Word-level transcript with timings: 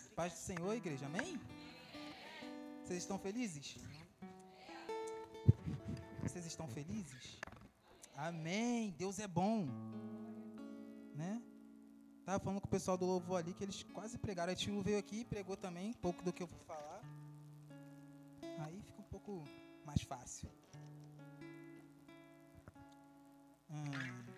Paz 0.00 0.32
do 0.32 0.38
Senhor, 0.38 0.74
igreja, 0.74 1.06
amém? 1.06 1.40
Vocês 2.84 3.00
estão 3.00 3.18
felizes? 3.18 3.76
Vocês 6.22 6.46
estão 6.46 6.66
felizes? 6.68 7.38
Amém. 8.16 8.94
Deus 8.98 9.18
é 9.18 9.28
bom. 9.28 9.66
Né? 11.14 11.42
Tava 12.24 12.38
falando 12.40 12.60
com 12.60 12.66
o 12.66 12.70
pessoal 12.70 12.96
do 12.96 13.06
louvor 13.06 13.38
ali 13.38 13.54
que 13.54 13.64
eles 13.64 13.82
quase 13.94 14.18
pregaram. 14.18 14.52
A 14.52 14.56
tio 14.56 14.82
veio 14.82 14.98
aqui 14.98 15.20
e 15.20 15.24
pregou 15.24 15.56
também 15.56 15.92
pouco 15.94 16.22
do 16.22 16.32
que 16.32 16.42
eu 16.42 16.46
vou 16.46 16.58
falar. 16.60 17.02
Aí 18.64 18.82
fica 18.82 19.00
um 19.00 19.04
pouco 19.04 19.44
mais 19.84 20.02
fácil. 20.02 20.48
Hum. 23.70 24.28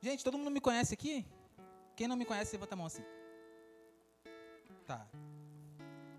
Gente, 0.00 0.24
todo 0.24 0.36
mundo 0.36 0.50
me 0.50 0.60
conhece 0.60 0.94
aqui? 0.94 1.26
Quem 1.96 2.08
não 2.08 2.16
me 2.16 2.24
conhece, 2.24 2.52
levanta 2.52 2.74
a 2.74 2.76
mão 2.76 2.86
assim. 2.86 3.04
Tá. 4.86 5.06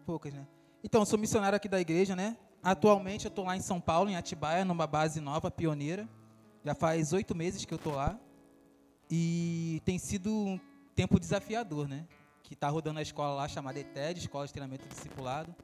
Poucas, 0.06 0.34
né? 0.34 0.46
Então, 0.84 1.02
eu 1.02 1.06
sou 1.06 1.20
missionário 1.20 1.56
aqui 1.56 1.70
da 1.70 1.80
igreja, 1.80 2.16
né? 2.16 2.38
Atualmente 2.64 3.26
eu 3.26 3.30
estou 3.30 3.46
lá 3.46 3.56
em 3.56 3.62
São 3.62 3.80
Paulo, 3.80 4.10
em 4.10 4.16
Atibaia, 4.16 4.66
numa 4.66 4.88
base 4.88 5.22
nova, 5.22 5.52
pioneira. 5.52 6.10
Já 6.64 6.74
faz 6.74 7.14
oito 7.14 7.36
meses 7.36 7.64
que 7.64 7.74
eu 7.74 7.78
estou 7.78 7.94
lá. 7.94 8.20
E 9.10 9.82
tem 9.86 10.00
sido 10.00 10.32
um 10.32 10.60
tempo 10.96 11.20
desafiador, 11.20 11.88
né? 11.88 12.08
Que 12.42 12.56
está 12.56 12.68
rodando 12.70 12.98
a 12.98 13.02
escola 13.04 13.36
lá 13.36 13.48
chamada 13.48 13.80
ETED, 13.80 14.20
Escola 14.22 14.48
de 14.48 14.54
Treinamento 14.54 14.88
Discipulado. 14.88 15.56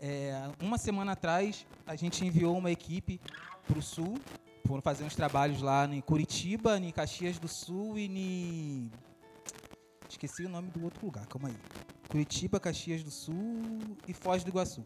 É, 0.00 0.50
uma 0.60 0.76
semana 0.76 1.12
atrás, 1.12 1.64
a 1.86 1.94
gente 1.94 2.24
enviou 2.24 2.58
uma 2.58 2.70
equipe 2.70 3.20
para 3.66 3.78
o 3.78 3.82
Sul. 3.82 4.18
Foram 4.66 4.82
fazer 4.82 5.04
uns 5.04 5.14
trabalhos 5.14 5.62
lá 5.62 5.86
em 5.86 6.00
Curitiba, 6.00 6.78
em 6.78 6.90
Caxias 6.90 7.38
do 7.38 7.48
Sul 7.48 7.96
e 7.96 8.06
em... 8.06 8.90
Esqueci 10.08 10.44
o 10.44 10.48
nome 10.48 10.70
do 10.70 10.82
outro 10.82 11.06
lugar, 11.06 11.26
calma 11.26 11.48
aí. 11.48 11.56
Curitiba, 12.10 12.58
Caxias 12.58 13.04
do 13.04 13.10
Sul 13.10 13.62
e 14.08 14.12
Foz 14.12 14.42
do 14.42 14.50
Iguaçu. 14.50 14.84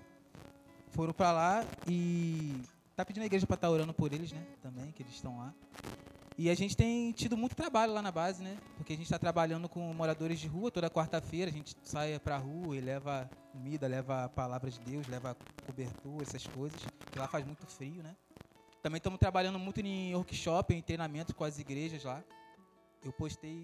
Foram 0.91 1.15
para 1.15 1.33
lá 1.33 1.65
e 1.89 2.55
tá 2.95 3.03
pedindo 3.03 3.23
a 3.23 3.27
igreja 3.27 3.47
para 3.47 3.55
estar 3.55 3.67
tá 3.67 3.73
orando 3.73 3.95
por 3.95 4.13
eles, 4.13 4.31
né? 4.31 4.47
Também, 4.61 4.93
que 4.93 5.03
eles 5.03 5.15
estão 5.15 5.39
lá. 5.39 5.55
E 6.37 6.51
a 6.51 6.55
gente 6.55 6.77
tem 6.77 7.13
tido 7.13 7.35
muito 7.35 7.57
trabalho 7.57 7.95
lá 7.95 8.03
na 8.03 8.13
base, 8.13 8.43
né? 8.43 8.59
Porque 8.77 8.93
a 8.93 8.97
gente 8.97 9.07
está 9.07 9.19
trabalhando 9.19 9.69
com 9.71 9.81
moradores 9.95 10.39
de 10.39 10.49
rua 10.49 10.71
toda 10.71 10.91
quarta-feira. 10.91 11.51
A 11.51 11.55
gente 11.55 11.75
sai 11.83 12.19
para 12.19 12.35
a 12.35 12.39
rua 12.39 12.77
e 12.77 12.81
leva 12.81 13.31
comida, 13.53 13.87
leva 13.87 14.25
a 14.25 14.29
palavra 14.29 14.71
de 14.71 14.81
Deus, 14.81 15.07
leva 15.07 15.35
cobertura, 15.65 16.25
essas 16.25 16.47
coisas. 16.47 16.79
Que 17.11 17.19
lá 17.19 17.27
faz 17.27 17.47
muito 17.47 17.65
frio, 17.67 18.03
né? 18.03 18.15
Também 18.83 18.99
estamos 18.99 19.19
trabalhando 19.19 19.59
muito 19.59 19.81
em 19.81 20.15
workshop, 20.15 20.75
em 20.75 20.83
treinamento 20.83 21.35
com 21.35 21.45
as 21.45 21.59
igrejas 21.59 22.05
lá. 22.05 22.23
Eu 23.05 23.13
postei 23.13 23.59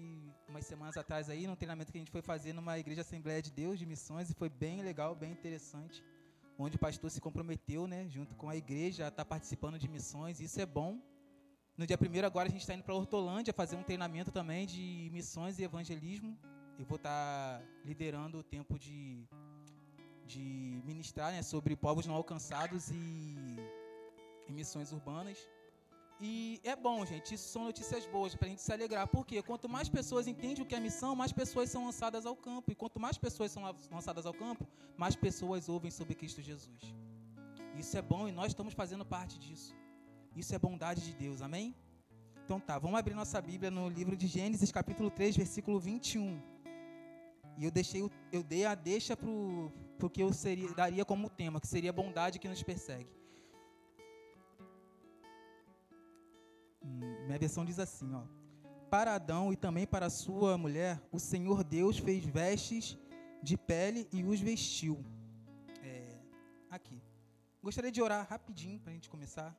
umas 0.47 0.65
semanas 0.65 0.95
atrás 0.97 1.29
aí 1.29 1.47
num 1.47 1.55
treinamento 1.55 1.91
que 1.91 1.97
a 1.97 2.01
gente 2.01 2.11
foi 2.11 2.21
fazer 2.21 2.53
numa 2.53 2.77
igreja 2.77 3.01
Assembleia 3.01 3.41
de 3.41 3.51
Deus 3.51 3.79
de 3.79 3.87
Missões 3.87 4.29
e 4.29 4.35
foi 4.35 4.49
bem 4.49 4.83
legal, 4.83 5.15
bem 5.15 5.31
interessante, 5.31 6.03
onde 6.59 6.75
o 6.75 6.79
pastor 6.79 7.09
se 7.09 7.19
comprometeu, 7.19 7.87
né, 7.87 8.07
junto 8.07 8.35
com 8.35 8.47
a 8.49 8.55
igreja, 8.55 9.05
a 9.05 9.07
estar 9.07 9.23
tá 9.23 9.29
participando 9.29 9.79
de 9.79 9.87
missões. 9.87 10.39
Isso 10.39 10.61
é 10.61 10.65
bom. 10.65 11.01
No 11.75 11.87
dia 11.87 11.97
primeiro 11.97 12.27
agora 12.27 12.49
a 12.49 12.51
gente 12.51 12.61
está 12.61 12.75
indo 12.75 12.83
para 12.83 12.93
Hortolândia 12.93 13.51
fazer 13.51 13.75
um 13.75 13.83
treinamento 13.83 14.31
também 14.31 14.67
de 14.67 15.09
missões 15.11 15.57
e 15.57 15.63
evangelismo. 15.63 16.37
Eu 16.77 16.85
vou 16.85 16.97
estar 16.97 17.59
tá 17.59 17.65
liderando 17.83 18.37
o 18.37 18.43
tempo 18.43 18.77
de 18.77 19.27
de 20.31 20.81
ministrar 20.85 21.31
né, 21.33 21.41
sobre 21.41 21.75
povos 21.75 22.05
não 22.05 22.15
alcançados 22.15 22.89
e, 22.89 23.35
e 24.47 24.53
missões 24.53 24.93
urbanas. 24.93 25.37
E 26.23 26.61
é 26.63 26.75
bom, 26.75 27.03
gente, 27.03 27.33
isso 27.33 27.49
são 27.49 27.63
notícias 27.63 28.05
boas 28.05 28.35
para 28.35 28.45
a 28.45 28.49
gente 28.49 28.61
se 28.61 28.71
alegrar. 28.71 29.07
Porque 29.07 29.41
quanto 29.41 29.67
mais 29.67 29.89
pessoas 29.89 30.27
entendem 30.27 30.63
o 30.63 30.67
que 30.67 30.75
é 30.75 30.79
missão, 30.79 31.15
mais 31.15 31.33
pessoas 31.33 31.71
são 31.71 31.85
lançadas 31.85 32.27
ao 32.27 32.35
campo. 32.35 32.71
E 32.71 32.75
quanto 32.75 32.99
mais 32.99 33.17
pessoas 33.17 33.51
são 33.51 33.63
lançadas 33.91 34.27
ao 34.27 34.33
campo, 34.33 34.67
mais 34.95 35.15
pessoas 35.15 35.67
ouvem 35.67 35.89
sobre 35.89 36.13
Cristo 36.13 36.39
Jesus. 36.39 36.93
Isso 37.75 37.97
é 37.97 38.01
bom 38.03 38.27
e 38.27 38.31
nós 38.31 38.47
estamos 38.47 38.75
fazendo 38.75 39.03
parte 39.03 39.39
disso. 39.39 39.75
Isso 40.35 40.53
é 40.53 40.59
bondade 40.59 41.01
de 41.01 41.13
Deus, 41.13 41.41
amém? 41.41 41.75
Então 42.45 42.59
tá, 42.59 42.77
vamos 42.77 42.99
abrir 42.99 43.15
nossa 43.15 43.41
Bíblia 43.41 43.71
no 43.71 43.89
livro 43.89 44.15
de 44.15 44.27
Gênesis, 44.27 44.71
capítulo 44.71 45.09
3, 45.09 45.35
versículo 45.35 45.79
21. 45.79 46.39
E 47.57 47.65
eu 47.65 47.71
deixei, 47.71 48.07
eu 48.31 48.43
dei 48.43 48.65
a 48.65 48.75
deixa 48.75 49.17
para 49.17 49.27
o 49.27 50.09
que 50.11 50.21
eu 50.21 50.31
seria, 50.31 50.71
daria 50.73 51.03
como 51.03 51.29
tema, 51.29 51.59
que 51.59 51.67
seria 51.67 51.91
bondade 51.91 52.37
que 52.37 52.47
nos 52.47 52.61
persegue. 52.61 53.20
Minha 57.25 57.39
versão 57.39 57.65
diz 57.65 57.79
assim, 57.79 58.13
ó. 58.13 58.23
Para 58.89 59.15
Adão 59.15 59.53
e 59.53 59.55
também 59.55 59.87
para 59.87 60.09
sua 60.09 60.57
mulher, 60.57 61.01
o 61.11 61.19
Senhor 61.19 61.63
Deus 61.63 61.97
fez 61.97 62.25
vestes 62.25 62.97
de 63.41 63.57
pele 63.57 64.07
e 64.11 64.23
os 64.23 64.39
vestiu. 64.39 65.03
É, 65.81 66.17
aqui. 66.69 67.01
Gostaria 67.63 67.91
de 67.91 68.01
orar 68.01 68.27
rapidinho 68.29 68.79
para 68.79 68.91
a 68.91 68.93
gente 68.93 69.09
começar. 69.09 69.55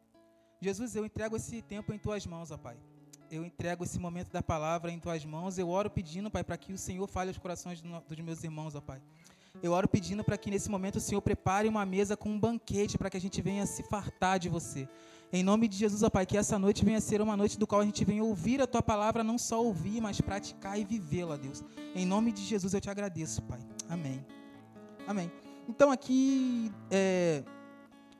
Jesus, 0.61 0.95
eu 0.95 1.05
entrego 1.05 1.37
esse 1.37 1.63
tempo 1.63 1.93
em 1.93 1.99
tuas 1.99 2.27
mãos, 2.27 2.51
ó 2.51 2.57
Pai. 2.57 2.77
Eu 3.31 3.45
entrego 3.45 3.85
esse 3.85 3.99
momento 3.99 4.31
da 4.31 4.43
palavra 4.43 4.91
em 4.91 5.01
tuas 5.01 5.25
mãos. 5.25 5.57
Eu 5.57 5.71
oro 5.71 5.91
pedindo, 5.91 6.31
Pai, 6.31 6.45
para 6.45 6.59
que 6.59 6.73
o 6.73 6.79
Senhor 6.79 7.07
fale 7.07 7.31
os 7.31 7.39
corações 7.39 7.81
dos 7.81 8.21
meus 8.21 8.45
irmãos, 8.45 8.75
ó 8.75 8.81
Pai. 8.81 9.01
Eu 9.61 9.73
oro 9.73 9.89
pedindo 9.89 10.25
para 10.25 10.39
que 10.39 10.51
nesse 10.51 10.71
momento 10.71 10.97
o 10.97 11.01
Senhor 11.01 11.21
prepare 11.21 11.69
uma 11.69 11.85
mesa 11.85 12.17
com 12.17 12.31
um 12.31 12.39
banquete 12.39 12.97
para 12.97 13.11
que 13.11 13.17
a 13.17 13.21
gente 13.21 13.43
venha 13.43 13.67
se 13.67 13.83
fartar 13.83 14.39
de 14.39 14.49
você. 14.49 14.89
Em 15.33 15.43
nome 15.43 15.67
de 15.67 15.77
Jesus, 15.77 16.03
ó 16.03 16.11
Pai, 16.11 16.27
que 16.27 16.37
essa 16.37 16.59
noite 16.59 16.85
venha 16.85 17.01
ser 17.01 17.21
uma 17.21 17.37
noite 17.37 17.59
do 17.59 17.67
qual 17.67 17.81
a 17.81 17.85
gente 17.85 18.05
venha 18.05 18.23
ouvir 18.23 18.61
a 18.61 18.67
Tua 18.67 18.83
palavra, 18.83 19.25
não 19.25 19.39
só 19.39 19.63
ouvir, 19.63 20.01
mas 20.01 20.21
praticar 20.21 20.79
e 20.79 20.85
vivê-la, 20.85 21.37
Deus. 21.37 21.65
Em 21.95 22.05
nome 22.05 22.33
de 22.33 22.43
Jesus 22.45 22.75
eu 22.75 22.81
te 22.81 22.91
agradeço, 22.91 23.41
Pai. 23.43 23.61
Amém. 23.89 24.25
Amém. 25.07 25.33
Então 25.69 25.91
aqui, 25.91 26.71
é, 26.91 27.43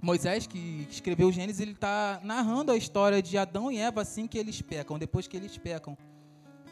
Moisés, 0.01 0.47
que 0.47 0.87
escreveu 0.91 1.31
Gênesis, 1.31 1.61
ele 1.61 1.73
está 1.73 2.21
narrando 2.25 2.73
a 2.73 2.77
história 2.77 3.23
de 3.23 3.37
Adão 3.37 3.71
e 3.71 3.79
Eva 3.79 4.03
assim 4.03 4.27
que 4.27 4.39
eles 4.39 4.63
pecam, 4.63 4.99
depois 4.99 5.27
que 5.27 5.37
eles 5.37 5.59
pecam. 5.59 5.97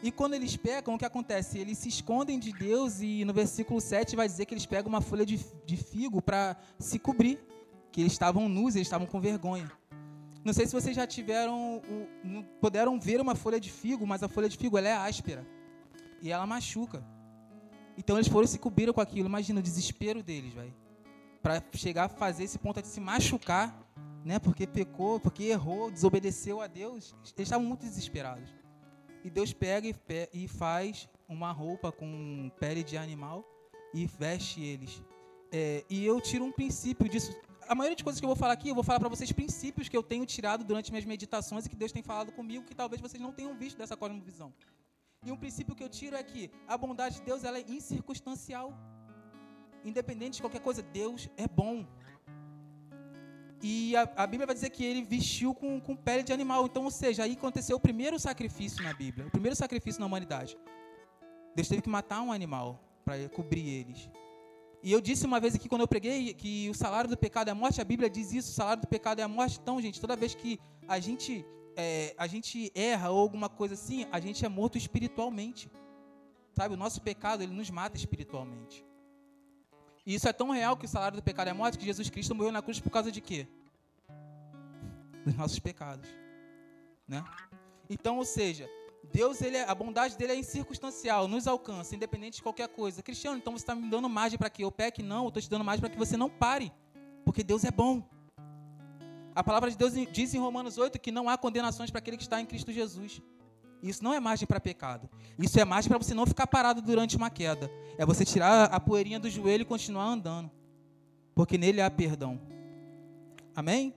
E 0.02 0.10
quando 0.10 0.34
eles 0.34 0.56
pecam, 0.56 0.94
o 0.94 0.98
que 0.98 1.04
acontece? 1.04 1.58
Eles 1.58 1.76
se 1.76 1.88
escondem 1.88 2.38
de 2.38 2.52
Deus 2.52 3.00
e 3.00 3.24
no 3.24 3.34
versículo 3.34 3.80
7 3.80 4.16
vai 4.16 4.26
dizer 4.26 4.46
que 4.46 4.54
eles 4.54 4.64
pegam 4.64 4.88
uma 4.88 5.02
folha 5.02 5.26
de, 5.26 5.38
de 5.66 5.76
figo 5.76 6.22
para 6.22 6.56
se 6.78 6.98
cobrir, 6.98 7.38
que 7.92 8.00
eles 8.00 8.12
estavam 8.12 8.48
nus, 8.48 8.76
eles 8.76 8.86
estavam 8.86 9.06
com 9.06 9.20
vergonha. 9.20 9.70
Não 10.42 10.54
sei 10.54 10.66
se 10.66 10.72
vocês 10.72 10.96
já 10.96 11.06
tiveram, 11.06 11.82
puderam 12.60 12.98
ver 12.98 13.20
uma 13.20 13.34
folha 13.34 13.60
de 13.60 13.70
figo, 13.70 14.06
mas 14.06 14.22
a 14.22 14.28
folha 14.28 14.48
de 14.48 14.56
figo 14.56 14.78
ela 14.78 14.88
é 14.88 14.96
áspera 14.96 15.46
e 16.22 16.30
ela 16.30 16.46
machuca. 16.46 17.04
Então 17.98 18.16
eles 18.16 18.28
foram 18.28 18.46
se 18.46 18.58
cobriram 18.58 18.94
com 18.94 19.02
aquilo. 19.02 19.28
Imagina 19.28 19.60
o 19.60 19.62
desespero 19.62 20.22
deles, 20.22 20.54
vai, 20.54 20.72
para 21.42 21.62
chegar 21.74 22.04
a 22.04 22.08
fazer 22.08 22.44
esse 22.44 22.58
ponto 22.58 22.80
de 22.80 22.88
se 22.88 23.00
machucar, 23.00 23.78
né? 24.24 24.38
Porque 24.38 24.66
pecou, 24.66 25.20
porque 25.20 25.44
errou, 25.44 25.90
desobedeceu 25.90 26.62
a 26.62 26.66
Deus. 26.66 27.14
Eles 27.20 27.34
estavam 27.36 27.66
muito 27.66 27.80
desesperados. 27.80 28.59
E 29.24 29.30
Deus 29.30 29.52
pega 29.52 29.86
e, 29.86 29.94
e 30.32 30.48
faz 30.48 31.08
uma 31.28 31.52
roupa 31.52 31.92
com 31.92 32.50
pele 32.58 32.82
de 32.82 32.96
animal 32.96 33.44
e 33.92 34.06
veste 34.06 34.62
eles. 34.62 35.02
É, 35.52 35.84
e 35.90 36.04
eu 36.04 36.20
tiro 36.20 36.44
um 36.44 36.52
princípio 36.52 37.08
disso 37.08 37.36
a 37.70 37.74
maioria 37.76 37.94
de 37.94 38.02
coisas 38.02 38.18
que 38.18 38.24
eu 38.24 38.28
vou 38.28 38.34
falar 38.34 38.54
aqui, 38.54 38.68
eu 38.68 38.74
vou 38.74 38.82
falar 38.82 38.98
para 38.98 39.08
vocês 39.08 39.30
princípios 39.30 39.88
que 39.88 39.96
eu 39.96 40.02
tenho 40.02 40.26
tirado 40.26 40.64
durante 40.64 40.90
minhas 40.90 41.04
meditações 41.04 41.66
e 41.66 41.68
que 41.68 41.76
Deus 41.76 41.92
tem 41.92 42.02
falado 42.02 42.32
comigo 42.32 42.64
que 42.64 42.74
talvez 42.74 43.00
vocês 43.00 43.22
não 43.22 43.30
tenham 43.30 43.54
visto 43.56 43.78
dessa 43.78 43.96
cosmovisão. 43.96 44.52
E 45.24 45.30
um 45.30 45.36
princípio 45.36 45.76
que 45.76 45.84
eu 45.84 45.88
tiro 45.88 46.16
é 46.16 46.22
que 46.24 46.50
a 46.66 46.76
bondade 46.76 47.16
de 47.18 47.22
Deus 47.22 47.44
ela 47.44 47.58
é 47.58 47.64
incircunstancial. 47.68 48.76
Independente 49.84 50.34
de 50.34 50.42
qualquer 50.42 50.60
coisa, 50.60 50.82
Deus 50.82 51.30
é 51.36 51.46
bom. 51.46 51.86
E 53.62 53.94
a, 53.94 54.08
a, 54.16 54.26
Bíblia 54.26 54.46
vai 54.46 54.54
dizer 54.54 54.70
que 54.70 54.82
ele 54.84 55.02
vestiu 55.02 55.54
com, 55.54 55.80
com 55.80 55.94
pele 55.94 56.22
de 56.22 56.32
animal. 56.32 56.64
Então, 56.66 56.84
ou 56.84 56.90
seja, 56.90 57.24
aí 57.24 57.32
aconteceu 57.32 57.76
o 57.76 57.80
primeiro 57.80 58.18
sacrifício 58.18 58.82
na 58.82 58.94
Bíblia, 58.94 59.26
o 59.26 59.30
primeiro 59.30 59.54
sacrifício 59.54 60.00
na 60.00 60.06
humanidade. 60.06 60.56
Deus 61.54 61.68
teve 61.68 61.82
que 61.82 61.88
matar 61.88 62.22
um 62.22 62.32
animal 62.32 62.82
para 63.04 63.28
cobrir 63.28 63.68
eles. 63.68 64.08
E 64.82 64.90
eu 64.92 65.00
disse 65.00 65.26
uma 65.26 65.38
vez 65.38 65.54
aqui, 65.54 65.68
quando 65.68 65.82
eu 65.82 65.88
preguei, 65.88 66.32
que 66.32 66.70
o 66.70 66.74
salário 66.74 67.10
do 67.10 67.16
pecado 67.16 67.48
é 67.48 67.50
a 67.50 67.54
morte. 67.54 67.80
A 67.80 67.84
Bíblia 67.84 68.08
diz 68.08 68.32
isso: 68.32 68.50
o 68.50 68.54
salário 68.54 68.80
do 68.82 68.88
pecado 68.88 69.20
é 69.20 69.22
a 69.22 69.28
morte. 69.28 69.58
Então, 69.60 69.80
gente, 69.80 70.00
toda 70.00 70.16
vez 70.16 70.34
que 70.34 70.58
a 70.88 70.98
gente, 70.98 71.44
é, 71.76 72.14
a 72.16 72.26
gente 72.26 72.72
erra 72.74 73.10
ou 73.10 73.20
alguma 73.20 73.50
coisa 73.50 73.74
assim, 73.74 74.06
a 74.10 74.18
gente 74.18 74.44
é 74.44 74.48
morto 74.48 74.78
espiritualmente. 74.78 75.70
Sabe? 76.54 76.74
O 76.74 76.78
nosso 76.78 77.02
pecado, 77.02 77.42
ele 77.42 77.52
nos 77.52 77.68
mata 77.68 77.96
espiritualmente. 77.96 78.84
E 80.06 80.14
isso 80.14 80.28
é 80.28 80.32
tão 80.32 80.50
real 80.50 80.76
que 80.76 80.86
o 80.86 80.88
salário 80.88 81.16
do 81.16 81.22
pecado 81.22 81.48
é 81.48 81.52
morte 81.52 81.78
que 81.78 81.84
Jesus 81.84 82.08
Cristo 82.08 82.34
morreu 82.34 82.52
na 82.52 82.62
cruz 82.62 82.80
por 82.80 82.90
causa 82.90 83.12
de 83.12 83.20
quê? 83.20 83.46
Dos 85.24 85.34
nossos 85.34 85.58
pecados. 85.58 86.08
Né? 87.06 87.22
Então, 87.88 88.18
ou 88.18 88.24
seja, 88.24 88.68
Deus, 89.12 89.40
ele 89.40 89.56
é, 89.56 89.68
a 89.68 89.74
bondade 89.74 90.16
dele 90.16 90.32
é 90.32 90.36
incircunstancial, 90.36 91.26
nos 91.26 91.46
alcança, 91.46 91.94
independente 91.94 92.36
de 92.36 92.42
qualquer 92.42 92.68
coisa. 92.68 93.02
Cristiano, 93.02 93.38
então 93.38 93.52
você 93.52 93.62
está 93.62 93.74
me 93.74 93.88
dando 93.88 94.08
margem 94.08 94.38
para 94.38 94.48
que 94.48 94.62
eu 94.62 94.70
peque? 94.70 95.02
Não, 95.02 95.24
eu 95.24 95.28
estou 95.28 95.42
te 95.42 95.50
dando 95.50 95.64
margem 95.64 95.80
para 95.80 95.90
que 95.90 95.98
você 95.98 96.16
não 96.16 96.30
pare, 96.30 96.72
porque 97.24 97.42
Deus 97.42 97.64
é 97.64 97.70
bom. 97.70 98.02
A 99.34 99.42
palavra 99.42 99.70
de 99.70 99.76
Deus 99.76 99.92
diz 100.12 100.34
em 100.34 100.38
Romanos 100.38 100.78
8 100.78 100.98
que 100.98 101.10
não 101.10 101.28
há 101.28 101.36
condenações 101.36 101.90
para 101.90 101.98
aquele 101.98 102.16
que 102.16 102.22
está 102.22 102.40
em 102.40 102.46
Cristo 102.46 102.72
Jesus. 102.72 103.20
Isso 103.82 104.04
não 104.04 104.12
é 104.12 104.20
margem 104.20 104.46
para 104.46 104.60
pecado. 104.60 105.08
Isso 105.38 105.58
é 105.58 105.64
margem 105.64 105.88
para 105.88 105.98
você 105.98 106.14
não 106.14 106.26
ficar 106.26 106.46
parado 106.46 106.82
durante 106.82 107.16
uma 107.16 107.30
queda. 107.30 107.70
É 107.96 108.04
você 108.04 108.24
tirar 108.24 108.64
a 108.64 108.78
poeirinha 108.80 109.18
do 109.18 109.30
joelho 109.30 109.62
e 109.62 109.64
continuar 109.64 110.04
andando. 110.04 110.50
Porque 111.34 111.56
nele 111.56 111.80
há 111.80 111.90
perdão. 111.90 112.40
Amém? 113.54 113.94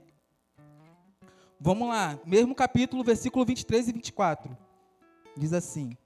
Vamos 1.60 1.88
lá. 1.88 2.20
Mesmo 2.26 2.56
capítulo, 2.56 3.04
versículo 3.04 3.46
23 3.46 3.90
e 3.90 3.94
24. 3.94 4.58
Diz 5.36 5.54
assim: 5.54 5.98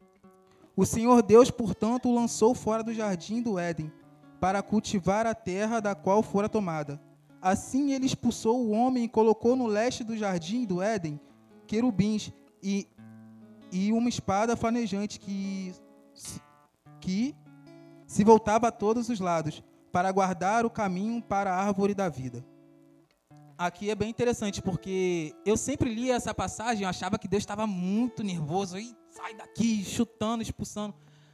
O 0.75 0.85
Senhor 0.85 1.21
Deus, 1.21 1.51
portanto, 1.51 2.09
o 2.09 2.15
lançou 2.15 2.55
fora 2.55 2.83
do 2.83 2.93
jardim 2.93 3.41
do 3.41 3.59
Éden, 3.59 3.91
para 4.39 4.61
cultivar 4.61 5.25
a 5.25 5.35
terra 5.35 5.79
da 5.79 5.95
qual 5.95 6.23
fora 6.23 6.49
tomada. 6.49 7.01
Assim 7.41 7.91
ele 7.91 8.05
expulsou 8.05 8.59
o 8.59 8.71
homem 8.71 9.03
e 9.03 9.09
colocou 9.09 9.55
no 9.55 9.67
leste 9.67 10.03
do 10.03 10.17
jardim 10.17 10.65
do 10.65 10.81
Éden 10.81 11.19
querubins 11.67 12.31
e 12.63 12.87
e 13.71 13.91
uma 13.91 14.09
espada 14.09 14.55
flamejante 14.55 15.19
que, 15.19 15.73
que 16.99 17.35
se 18.05 18.23
voltava 18.23 18.67
a 18.67 18.71
todos 18.71 19.09
os 19.09 19.19
lados 19.19 19.63
para 19.91 20.11
guardar 20.11 20.65
o 20.65 20.69
caminho 20.69 21.21
para 21.21 21.51
a 21.51 21.65
árvore 21.65 21.93
da 21.93 22.09
vida. 22.09 22.45
Aqui 23.57 23.89
é 23.89 23.95
bem 23.95 24.09
interessante 24.09 24.61
porque 24.61 25.33
eu 25.43 25.57
sempre 25.57 25.93
lia 25.93 26.15
essa 26.15 26.33
passagem, 26.33 26.83
eu 26.83 26.89
achava 26.89 27.17
que 27.17 27.27
Deus 27.27 27.41
estava 27.41 27.65
muito 27.65 28.23
nervoso, 28.23 28.77
e 28.77 28.95
sai 29.09 29.33
daqui, 29.33 29.83
chutando, 29.83 30.43
expulsando. 30.43 30.93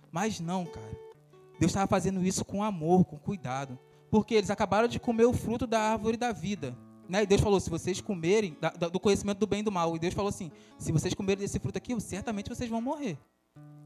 Mas 0.10 0.40
não, 0.40 0.66
cara. 0.66 1.04
Deus 1.60 1.72
estava 1.72 1.88
fazendo 1.88 2.24
isso 2.24 2.46
com 2.46 2.64
amor, 2.64 3.04
com 3.04 3.18
cuidado. 3.18 3.78
Porque 4.10 4.36
eles 4.36 4.50
acabaram 4.50 4.88
de 4.88 5.00
comer 5.00 5.26
o 5.26 5.34
fruto 5.34 5.68
da 5.68 5.80
árvore 5.80 6.16
da 6.16 6.32
vida. 6.32 6.78
Né? 7.08 7.24
E 7.24 7.26
Deus 7.26 7.42
falou: 7.42 7.60
se 7.60 7.70
vocês 7.70 8.00
comerem 8.02 8.58
da, 8.60 8.70
da, 8.70 8.90
do 8.90 9.00
conhecimento 9.00 9.40
do 9.40 9.48
bem 9.48 9.60
e 9.60 9.64
do 9.64 9.72
mal. 9.72 9.96
E 9.96 10.00
Deus 10.00 10.14
falou 10.14 10.30
assim: 10.30 10.52
se 10.78 10.92
vocês 10.92 11.14
comerem 11.14 11.42
desse 11.42 11.60
fruto 11.60 11.78
aqui, 11.78 12.00
certamente 12.00 12.50
vocês 12.50 12.70
vão 12.70 12.82
morrer. 12.82 13.18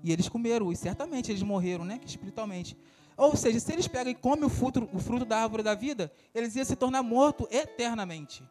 E 0.04 0.12
eles 0.12 0.30
comeram, 0.30 0.72
e 0.72 0.75
certamente 0.75 1.31
eles 1.31 1.42
morreram, 1.42 1.84
né? 1.84 2.00
Espiritualmente. 2.06 2.78
Ou 3.18 3.36
seja, 3.36 3.60
se 3.60 3.74
eles 3.74 3.88
pegam 3.88 4.12
e 4.12 4.16
comem 4.16 4.46
o 4.46 4.50
fruto, 4.50 4.88
o 4.94 5.00
fruto 5.00 5.25
da 5.25 5.40
árvore 5.40 5.64
da 5.64 5.74
vida, 5.74 6.12
eles 6.36 6.56
iam 6.56 6.64
se 6.64 6.75
tornar 6.75 7.02
mortos 7.02 7.48
eternamente. 7.50 8.44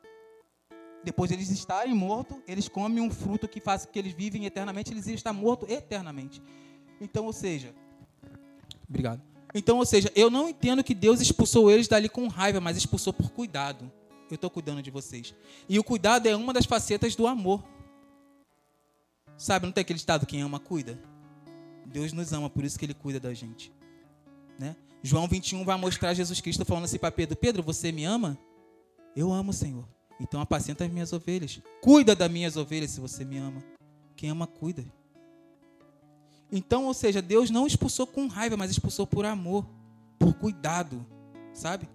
Depois 1.05 1.31
de 1.31 1.37
eles 1.37 1.51
estarem 1.51 1.95
mortos, 1.95 2.37
eles 2.49 2.69
comem 2.69 3.01
um 3.01 3.11
fruto 3.11 3.47
que 3.47 3.61
faz 3.61 3.87
que 3.87 3.97
eles 3.97 4.13
vivem 4.13 4.45
eternamente, 4.45 4.91
eles 4.91 5.07
iam 5.07 5.15
estar 5.15 5.33
mortos 5.33 5.71
eternamente. 5.71 6.43
Então, 7.01 7.27
ou 7.27 7.33
seja, 7.33 7.73
obrigado. 8.89 9.23
Então, 9.55 9.79
ou 9.79 9.87
seja, 9.87 10.11
eu 10.17 10.29
não 10.29 10.49
entendo 10.49 10.83
que 10.83 10.95
Deus 10.95 11.21
expulsou 11.21 11.71
eles 11.71 11.87
dali 11.87 12.09
com 12.09 12.27
raiva, 12.27 12.61
mas 12.61 12.77
expulsou 12.77 13.13
por 13.13 13.31
cuidado 13.31 13.91
eu 14.35 14.37
estou 14.37 14.51
cuidando 14.51 14.83
de 14.83 14.91
vocês. 14.91 15.35
E 15.69 15.79
o 15.79 15.85
cuidado 15.85 16.27
é 16.27 16.37
uma 16.37 16.53
das 16.53 16.67
facetas 16.67 17.15
do 17.15 17.27
amor. 17.27 17.63
Sabe, 19.37 19.67
não 19.67 19.73
tem 19.73 19.83
aquele 19.83 19.99
estado 19.99 20.27
quem 20.27 20.41
ama 20.41 20.59
cuida? 20.59 20.99
Deus 21.85 22.13
nos 22.13 22.33
ama, 22.33 22.51
por 22.51 22.65
isso 22.65 22.79
que 22.79 22.85
ele 22.85 22.95
cuida 22.95 23.21
da 23.21 23.33
gente. 23.35 23.73
Né? 24.59 24.75
João 25.03 25.29
21 25.29 25.65
vai 25.65 25.79
mostrar 25.79 26.15
Jesus 26.15 26.41
Cristo 26.41 26.65
falando 26.65 26.85
assim 26.85 26.99
para 26.99 27.13
Pedro: 27.13 27.37
Pedro, 27.37 27.63
você 27.63 27.93
me 27.93 28.05
ama? 28.05 28.39
Eu 29.15 29.33
amo, 29.33 29.53
Senhor. 29.53 29.87
Então 30.21 30.41
apacenta 30.41 30.85
as 30.85 30.91
minhas 30.91 31.13
ovelhas. 31.13 31.61
Cuida 31.81 32.17
das 32.17 32.31
minhas 32.31 32.57
ovelhas 32.57 32.91
se 32.91 33.01
você 33.01 33.25
me 33.25 33.37
ama. 33.37 33.63
Quem 34.17 34.31
ama, 34.31 34.47
cuida. 34.47 34.85
Então, 36.51 36.87
ou 36.87 36.95
seja, 36.95 37.21
Deus 37.21 37.51
não 37.51 37.67
expulsou 37.67 38.07
com 38.07 38.27
raiva, 38.27 38.57
mas 38.57 38.71
expulsou 38.71 39.07
por 39.07 39.25
amor, 39.25 39.67
por 40.19 40.35
cuidado, 40.35 41.05
sabe? 41.53 41.89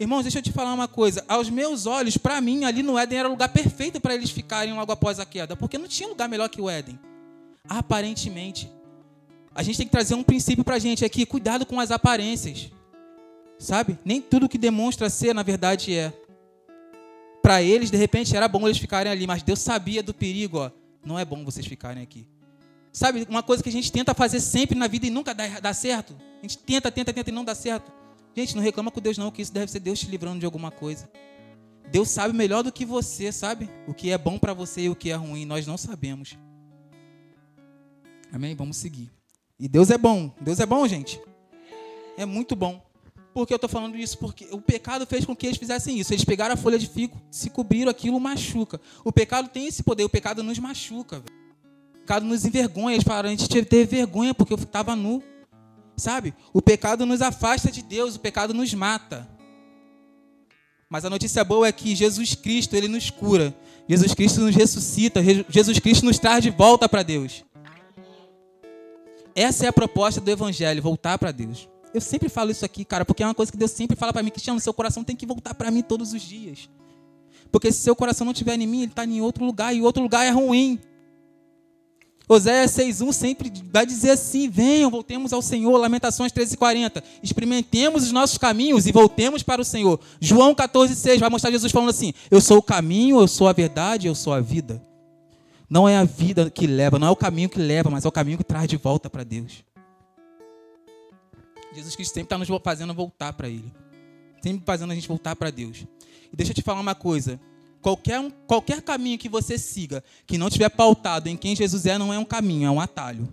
Irmãos, 0.00 0.22
deixa 0.22 0.38
eu 0.38 0.42
te 0.42 0.50
falar 0.50 0.72
uma 0.72 0.88
coisa. 0.88 1.22
Aos 1.28 1.50
meus 1.50 1.84
olhos, 1.84 2.16
para 2.16 2.40
mim, 2.40 2.64
ali 2.64 2.82
no 2.82 2.98
Éden 2.98 3.18
era 3.18 3.28
o 3.28 3.32
lugar 3.32 3.50
perfeito 3.50 4.00
para 4.00 4.14
eles 4.14 4.30
ficarem 4.30 4.72
logo 4.72 4.90
após 4.90 5.20
a 5.20 5.26
queda, 5.26 5.54
porque 5.54 5.76
não 5.76 5.86
tinha 5.86 6.08
lugar 6.08 6.26
melhor 6.26 6.48
que 6.48 6.58
o 6.58 6.70
Éden. 6.70 6.98
Aparentemente. 7.68 8.72
A 9.54 9.62
gente 9.62 9.76
tem 9.76 9.86
que 9.86 9.92
trazer 9.92 10.14
um 10.14 10.22
princípio 10.22 10.64
para 10.64 10.76
a 10.76 10.78
gente 10.78 11.04
aqui: 11.04 11.26
cuidado 11.26 11.66
com 11.66 11.78
as 11.78 11.90
aparências. 11.90 12.70
Sabe? 13.58 13.98
Nem 14.02 14.22
tudo 14.22 14.48
que 14.48 14.56
demonstra 14.56 15.10
ser, 15.10 15.34
na 15.34 15.42
verdade, 15.42 15.94
é. 15.94 16.14
Para 17.42 17.62
eles, 17.62 17.90
de 17.90 17.98
repente, 17.98 18.34
era 18.34 18.48
bom 18.48 18.66
eles 18.66 18.78
ficarem 18.78 19.12
ali, 19.12 19.26
mas 19.26 19.42
Deus 19.42 19.58
sabia 19.58 20.02
do 20.02 20.14
perigo, 20.14 20.60
ó. 20.60 20.70
Não 21.04 21.18
é 21.18 21.26
bom 21.26 21.44
vocês 21.44 21.66
ficarem 21.66 22.02
aqui. 22.02 22.26
Sabe, 22.90 23.26
uma 23.28 23.42
coisa 23.42 23.62
que 23.62 23.68
a 23.68 23.72
gente 23.72 23.92
tenta 23.92 24.14
fazer 24.14 24.40
sempre 24.40 24.78
na 24.78 24.86
vida 24.86 25.06
e 25.06 25.10
nunca 25.10 25.34
dá, 25.34 25.60
dá 25.60 25.74
certo. 25.74 26.16
A 26.38 26.42
gente 26.42 26.56
tenta, 26.56 26.90
tenta, 26.90 27.12
tenta 27.12 27.28
e 27.28 27.32
não 27.34 27.44
dá 27.44 27.54
certo. 27.54 27.99
Gente, 28.36 28.54
não 28.54 28.62
reclama 28.62 28.90
com 28.90 29.00
Deus 29.00 29.18
não, 29.18 29.30
que 29.30 29.42
isso 29.42 29.52
deve 29.52 29.70
ser 29.70 29.80
Deus 29.80 29.98
te 29.98 30.06
livrando 30.06 30.38
de 30.38 30.46
alguma 30.46 30.70
coisa. 30.70 31.10
Deus 31.90 32.08
sabe 32.08 32.34
melhor 32.34 32.62
do 32.62 32.70
que 32.70 32.84
você, 32.84 33.32
sabe? 33.32 33.68
O 33.86 33.92
que 33.92 34.10
é 34.10 34.18
bom 34.18 34.38
para 34.38 34.54
você 34.54 34.82
e 34.82 34.88
o 34.88 34.94
que 34.94 35.10
é 35.10 35.14
ruim, 35.14 35.44
nós 35.44 35.66
não 35.66 35.76
sabemos. 35.76 36.38
Amém? 38.32 38.54
Vamos 38.54 38.76
seguir. 38.76 39.10
E 39.58 39.68
Deus 39.68 39.90
é 39.90 39.98
bom. 39.98 40.32
Deus 40.40 40.60
é 40.60 40.66
bom, 40.66 40.86
gente. 40.86 41.20
É 42.16 42.24
muito 42.24 42.54
bom. 42.54 42.80
Por 43.32 43.46
que 43.46 43.52
eu 43.52 43.56
estou 43.56 43.68
falando 43.68 43.96
isso? 43.96 44.18
Porque 44.18 44.46
o 44.50 44.60
pecado 44.60 45.06
fez 45.06 45.24
com 45.24 45.34
que 45.34 45.46
eles 45.46 45.58
fizessem 45.58 45.98
isso. 45.98 46.12
Eles 46.12 46.24
pegaram 46.24 46.54
a 46.54 46.56
folha 46.56 46.78
de 46.78 46.88
figo, 46.88 47.20
se 47.30 47.50
cobriram, 47.50 47.90
aquilo 47.90 48.18
machuca. 48.18 48.80
O 49.04 49.12
pecado 49.12 49.48
tem 49.48 49.66
esse 49.66 49.82
poder, 49.82 50.04
o 50.04 50.08
pecado 50.08 50.42
nos 50.42 50.58
machuca. 50.58 51.22
O 51.94 51.98
pecado 52.00 52.24
nos 52.24 52.44
envergonha. 52.44 52.94
Eles 52.94 53.04
falaram, 53.04 53.28
a 53.28 53.32
gente 53.32 53.48
teve 53.48 53.84
vergonha 53.84 54.32
porque 54.32 54.52
eu 54.52 54.58
estava 54.58 54.94
nu. 54.94 55.22
Sabe? 56.00 56.34
O 56.52 56.62
pecado 56.62 57.04
nos 57.04 57.20
afasta 57.20 57.70
de 57.70 57.82
Deus, 57.82 58.16
o 58.16 58.20
pecado 58.20 58.54
nos 58.54 58.72
mata. 58.72 59.28
Mas 60.88 61.04
a 61.04 61.10
notícia 61.10 61.44
boa 61.44 61.68
é 61.68 61.72
que 61.72 61.94
Jesus 61.94 62.34
Cristo, 62.34 62.74
ele 62.74 62.88
nos 62.88 63.10
cura. 63.10 63.54
Jesus 63.88 64.14
Cristo 64.14 64.40
nos 64.40 64.56
ressuscita, 64.56 65.20
Jesus 65.48 65.78
Cristo 65.78 66.04
nos 66.04 66.18
traz 66.18 66.42
de 66.42 66.50
volta 66.50 66.88
para 66.88 67.02
Deus. 67.02 67.44
Essa 69.34 69.66
é 69.66 69.68
a 69.68 69.72
proposta 69.72 70.20
do 70.20 70.30
evangelho, 70.30 70.82
voltar 70.82 71.18
para 71.18 71.30
Deus. 71.30 71.68
Eu 71.92 72.00
sempre 72.00 72.28
falo 72.28 72.50
isso 72.50 72.64
aqui, 72.64 72.84
cara, 72.84 73.04
porque 73.04 73.22
é 73.22 73.26
uma 73.26 73.34
coisa 73.34 73.52
que 73.52 73.58
Deus 73.58 73.70
sempre 73.70 73.96
fala 73.96 74.12
para 74.12 74.22
mim, 74.22 74.30
Cristiano, 74.30 74.58
seu 74.58 74.72
coração 74.72 75.04
tem 75.04 75.14
que 75.14 75.26
voltar 75.26 75.54
para 75.54 75.70
mim 75.70 75.82
todos 75.82 76.12
os 76.12 76.22
dias. 76.22 76.68
Porque 77.52 77.70
se 77.70 77.80
seu 77.80 77.94
coração 77.94 78.24
não 78.24 78.32
estiver 78.32 78.58
em 78.58 78.66
mim, 78.66 78.82
ele 78.82 78.92
está 78.92 79.04
em 79.04 79.20
outro 79.20 79.44
lugar, 79.44 79.74
e 79.74 79.82
outro 79.82 80.02
lugar 80.02 80.24
é 80.24 80.30
ruim. 80.30 80.80
Oséias 82.32 82.70
6.1 82.76 83.12
sempre 83.12 83.52
vai 83.72 83.84
dizer 83.84 84.10
assim, 84.10 84.48
venham, 84.48 84.88
voltemos 84.88 85.32
ao 85.32 85.42
Senhor. 85.42 85.76
Lamentações 85.76 86.30
13.40, 86.30 87.02
experimentemos 87.24 88.04
os 88.04 88.12
nossos 88.12 88.38
caminhos 88.38 88.86
e 88.86 88.92
voltemos 88.92 89.42
para 89.42 89.60
o 89.60 89.64
Senhor. 89.64 89.98
João 90.20 90.54
14.6 90.54 91.18
vai 91.18 91.28
mostrar 91.28 91.50
Jesus 91.50 91.72
falando 91.72 91.88
assim, 91.88 92.14
eu 92.30 92.40
sou 92.40 92.58
o 92.58 92.62
caminho, 92.62 93.18
eu 93.18 93.26
sou 93.26 93.48
a 93.48 93.52
verdade, 93.52 94.06
eu 94.06 94.14
sou 94.14 94.32
a 94.32 94.40
vida. 94.40 94.80
Não 95.68 95.88
é 95.88 95.96
a 95.96 96.04
vida 96.04 96.48
que 96.48 96.68
leva, 96.68 97.00
não 97.00 97.08
é 97.08 97.10
o 97.10 97.16
caminho 97.16 97.48
que 97.48 97.58
leva, 97.58 97.90
mas 97.90 98.04
é 98.04 98.08
o 98.08 98.12
caminho 98.12 98.38
que 98.38 98.44
traz 98.44 98.68
de 98.68 98.76
volta 98.76 99.10
para 99.10 99.24
Deus. 99.24 99.64
Jesus 101.74 101.96
Cristo 101.96 102.14
sempre 102.14 102.26
está 102.26 102.38
nos 102.38 102.48
fazendo 102.62 102.94
voltar 102.94 103.32
para 103.32 103.48
Ele. 103.48 103.72
Sempre 104.40 104.64
fazendo 104.64 104.92
a 104.92 104.94
gente 104.94 105.08
voltar 105.08 105.34
para 105.34 105.50
Deus. 105.50 105.84
E 106.32 106.36
deixa 106.36 106.52
eu 106.52 106.54
te 106.54 106.62
falar 106.62 106.80
uma 106.80 106.94
coisa. 106.94 107.40
Qualquer, 107.80 108.30
qualquer 108.46 108.82
caminho 108.82 109.18
que 109.18 109.28
você 109.28 109.56
siga 109.56 110.04
que 110.26 110.36
não 110.36 110.48
estiver 110.48 110.68
pautado 110.68 111.28
em 111.28 111.36
quem 111.36 111.56
Jesus 111.56 111.86
é, 111.86 111.96
não 111.96 112.12
é 112.12 112.18
um 112.18 112.24
caminho, 112.24 112.66
é 112.66 112.70
um 112.70 112.80
atalho. 112.80 113.28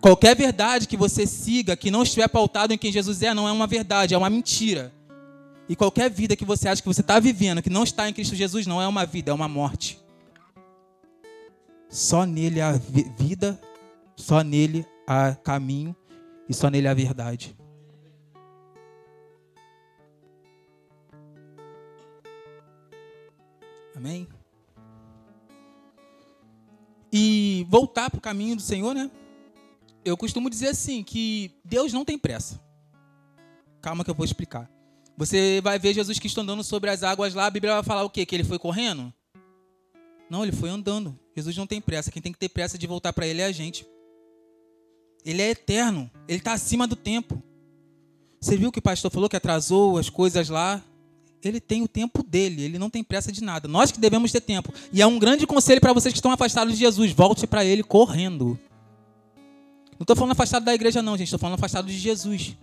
Qualquer 0.00 0.36
verdade 0.36 0.86
que 0.86 0.96
você 0.96 1.26
siga 1.26 1.76
que 1.76 1.90
não 1.90 2.02
estiver 2.02 2.28
pautado 2.28 2.72
em 2.72 2.78
quem 2.78 2.92
Jesus 2.92 3.22
é, 3.22 3.32
não 3.32 3.48
é 3.48 3.52
uma 3.52 3.66
verdade, 3.66 4.14
é 4.14 4.18
uma 4.18 4.30
mentira. 4.30 4.92
E 5.68 5.76
qualquer 5.76 6.10
vida 6.10 6.36
que 6.36 6.44
você 6.44 6.68
acha 6.68 6.82
que 6.82 6.88
você 6.88 7.00
está 7.00 7.18
vivendo, 7.18 7.62
que 7.62 7.70
não 7.70 7.84
está 7.84 8.08
em 8.08 8.12
Cristo 8.12 8.34
Jesus, 8.34 8.66
não 8.66 8.82
é 8.82 8.86
uma 8.86 9.06
vida, 9.06 9.30
é 9.30 9.34
uma 9.34 9.48
morte. 9.48 9.98
Só 11.88 12.24
nele 12.24 12.60
há 12.60 12.72
vida, 12.72 13.60
só 14.16 14.42
nele 14.42 14.86
há 15.06 15.34
caminho 15.34 15.94
e 16.48 16.54
só 16.54 16.68
nele 16.68 16.88
há 16.88 16.94
verdade. 16.94 17.56
Amém? 24.00 24.26
E 27.12 27.66
voltar 27.68 28.08
para 28.08 28.16
o 28.16 28.20
caminho 28.20 28.56
do 28.56 28.62
Senhor, 28.62 28.94
né? 28.94 29.10
Eu 30.02 30.16
costumo 30.16 30.48
dizer 30.48 30.68
assim, 30.68 31.02
que 31.02 31.54
Deus 31.62 31.92
não 31.92 32.02
tem 32.02 32.18
pressa. 32.18 32.58
Calma 33.82 34.02
que 34.02 34.10
eu 34.10 34.14
vou 34.14 34.24
explicar. 34.24 34.70
Você 35.18 35.60
vai 35.62 35.78
ver 35.78 35.92
Jesus 35.92 36.18
Cristo 36.18 36.40
andando 36.40 36.64
sobre 36.64 36.88
as 36.88 37.02
águas 37.02 37.34
lá, 37.34 37.44
a 37.44 37.50
Bíblia 37.50 37.74
vai 37.74 37.82
falar 37.82 38.02
o 38.02 38.08
quê? 38.08 38.24
Que 38.24 38.34
ele 38.34 38.44
foi 38.44 38.58
correndo? 38.58 39.12
Não, 40.30 40.44
ele 40.44 40.52
foi 40.52 40.70
andando. 40.70 41.18
Jesus 41.36 41.54
não 41.58 41.66
tem 41.66 41.78
pressa. 41.78 42.10
Quem 42.10 42.22
tem 42.22 42.32
que 42.32 42.38
ter 42.38 42.48
pressa 42.48 42.78
de 42.78 42.86
voltar 42.86 43.12
para 43.12 43.26
ele 43.26 43.42
é 43.42 43.44
a 43.44 43.52
gente. 43.52 43.86
Ele 45.26 45.42
é 45.42 45.50
eterno. 45.50 46.10
Ele 46.26 46.38
está 46.38 46.54
acima 46.54 46.86
do 46.86 46.96
tempo. 46.96 47.42
Você 48.40 48.56
viu 48.56 48.72
que 48.72 48.78
o 48.78 48.82
pastor 48.82 49.10
falou 49.10 49.28
que 49.28 49.36
atrasou 49.36 49.98
as 49.98 50.08
coisas 50.08 50.48
lá? 50.48 50.82
Ele 51.48 51.60
tem 51.60 51.82
o 51.82 51.88
tempo 51.88 52.22
dele, 52.22 52.62
ele 52.62 52.78
não 52.78 52.90
tem 52.90 53.02
pressa 53.02 53.32
de 53.32 53.42
nada. 53.42 53.66
Nós 53.66 53.90
que 53.90 53.98
devemos 53.98 54.30
ter 54.30 54.40
tempo. 54.40 54.72
E 54.92 55.00
é 55.00 55.06
um 55.06 55.18
grande 55.18 55.46
conselho 55.46 55.80
para 55.80 55.92
vocês 55.92 56.12
que 56.12 56.18
estão 56.18 56.32
afastados 56.32 56.74
de 56.74 56.78
Jesus: 56.78 57.12
volte 57.12 57.46
para 57.46 57.64
ele 57.64 57.82
correndo. 57.82 58.58
Não 59.92 60.04
estou 60.04 60.16
falando 60.16 60.32
afastado 60.32 60.64
da 60.64 60.74
igreja, 60.74 61.02
não, 61.02 61.16
gente. 61.16 61.26
Estou 61.26 61.38
falando 61.38 61.56
afastado 61.56 61.86
de 61.86 61.98
Jesus. 61.98 62.56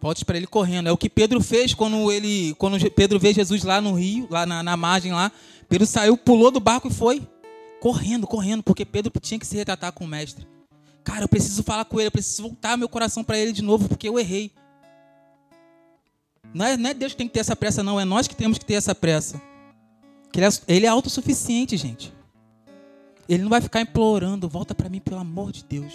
Volte 0.00 0.24
para 0.24 0.36
ele 0.36 0.46
correndo. 0.46 0.88
É 0.88 0.92
o 0.92 0.96
que 0.96 1.10
Pedro 1.10 1.42
fez 1.42 1.74
quando 1.74 2.10
ele, 2.10 2.54
quando 2.54 2.78
Pedro 2.90 3.18
vê 3.18 3.34
Jesus 3.34 3.64
lá 3.64 3.80
no 3.80 3.92
rio, 3.92 4.26
lá 4.30 4.46
na, 4.46 4.62
na 4.62 4.76
margem 4.76 5.12
lá. 5.12 5.32
Pedro 5.68 5.86
saiu, 5.86 6.16
pulou 6.16 6.50
do 6.50 6.60
barco 6.60 6.88
e 6.88 6.90
foi. 6.90 7.26
correndo, 7.80 8.26
correndo, 8.26 8.62
porque 8.62 8.84
Pedro 8.84 9.12
tinha 9.20 9.38
que 9.38 9.46
se 9.46 9.56
retratar 9.56 9.92
com 9.92 10.04
o 10.04 10.08
mestre. 10.08 10.46
Cara, 11.04 11.24
eu 11.24 11.28
preciso 11.28 11.62
falar 11.62 11.84
com 11.84 11.98
ele, 12.00 12.08
eu 12.08 12.12
preciso 12.12 12.42
voltar 12.42 12.76
meu 12.76 12.88
coração 12.88 13.22
para 13.22 13.38
ele 13.38 13.52
de 13.52 13.62
novo, 13.62 13.88
porque 13.88 14.08
eu 14.08 14.18
errei. 14.18 14.50
Não 16.56 16.64
é, 16.64 16.74
não 16.74 16.88
é, 16.88 16.94
Deus 16.94 17.12
que 17.12 17.18
tem 17.18 17.28
que 17.28 17.34
ter 17.34 17.40
essa 17.40 17.54
pressa, 17.54 17.82
não, 17.82 18.00
é 18.00 18.04
nós 18.06 18.26
que 18.26 18.34
temos 18.34 18.56
que 18.56 18.64
ter 18.64 18.74
essa 18.74 18.94
pressa. 18.94 19.38
Ele 20.34 20.46
é, 20.46 20.48
ele 20.66 20.86
é 20.86 20.88
autossuficiente, 20.88 21.76
gente. 21.76 22.14
Ele 23.28 23.42
não 23.42 23.50
vai 23.50 23.60
ficar 23.60 23.82
implorando, 23.82 24.48
volta 24.48 24.74
para 24.74 24.88
mim, 24.88 24.98
pelo 24.98 25.20
amor 25.20 25.52
de 25.52 25.62
Deus. 25.62 25.92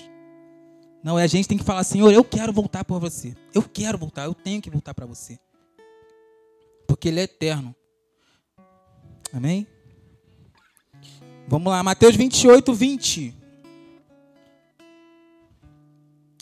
Não, 1.04 1.18
é 1.18 1.24
a 1.24 1.28
gente 1.28 1.48
tem 1.48 1.58
que 1.58 1.64
falar, 1.64 1.84
Senhor, 1.84 2.14
eu 2.14 2.24
quero 2.24 2.54
voltar 2.54 2.86
por 2.86 3.00
você. 3.00 3.36
Eu 3.56 3.64
quero 3.64 3.98
voltar, 3.98 4.26
eu 4.26 4.36
tenho 4.36 4.62
que 4.62 4.70
voltar 4.70 4.94
para 4.94 5.08
você. 5.08 5.40
Porque 6.88 7.08
Ele 7.08 7.22
é 7.22 7.24
eterno. 7.24 7.76
Amém? 9.34 9.66
Vamos 11.48 11.72
lá, 11.72 11.82
Mateus 11.82 12.16
28, 12.16 12.72
20. 12.72 13.41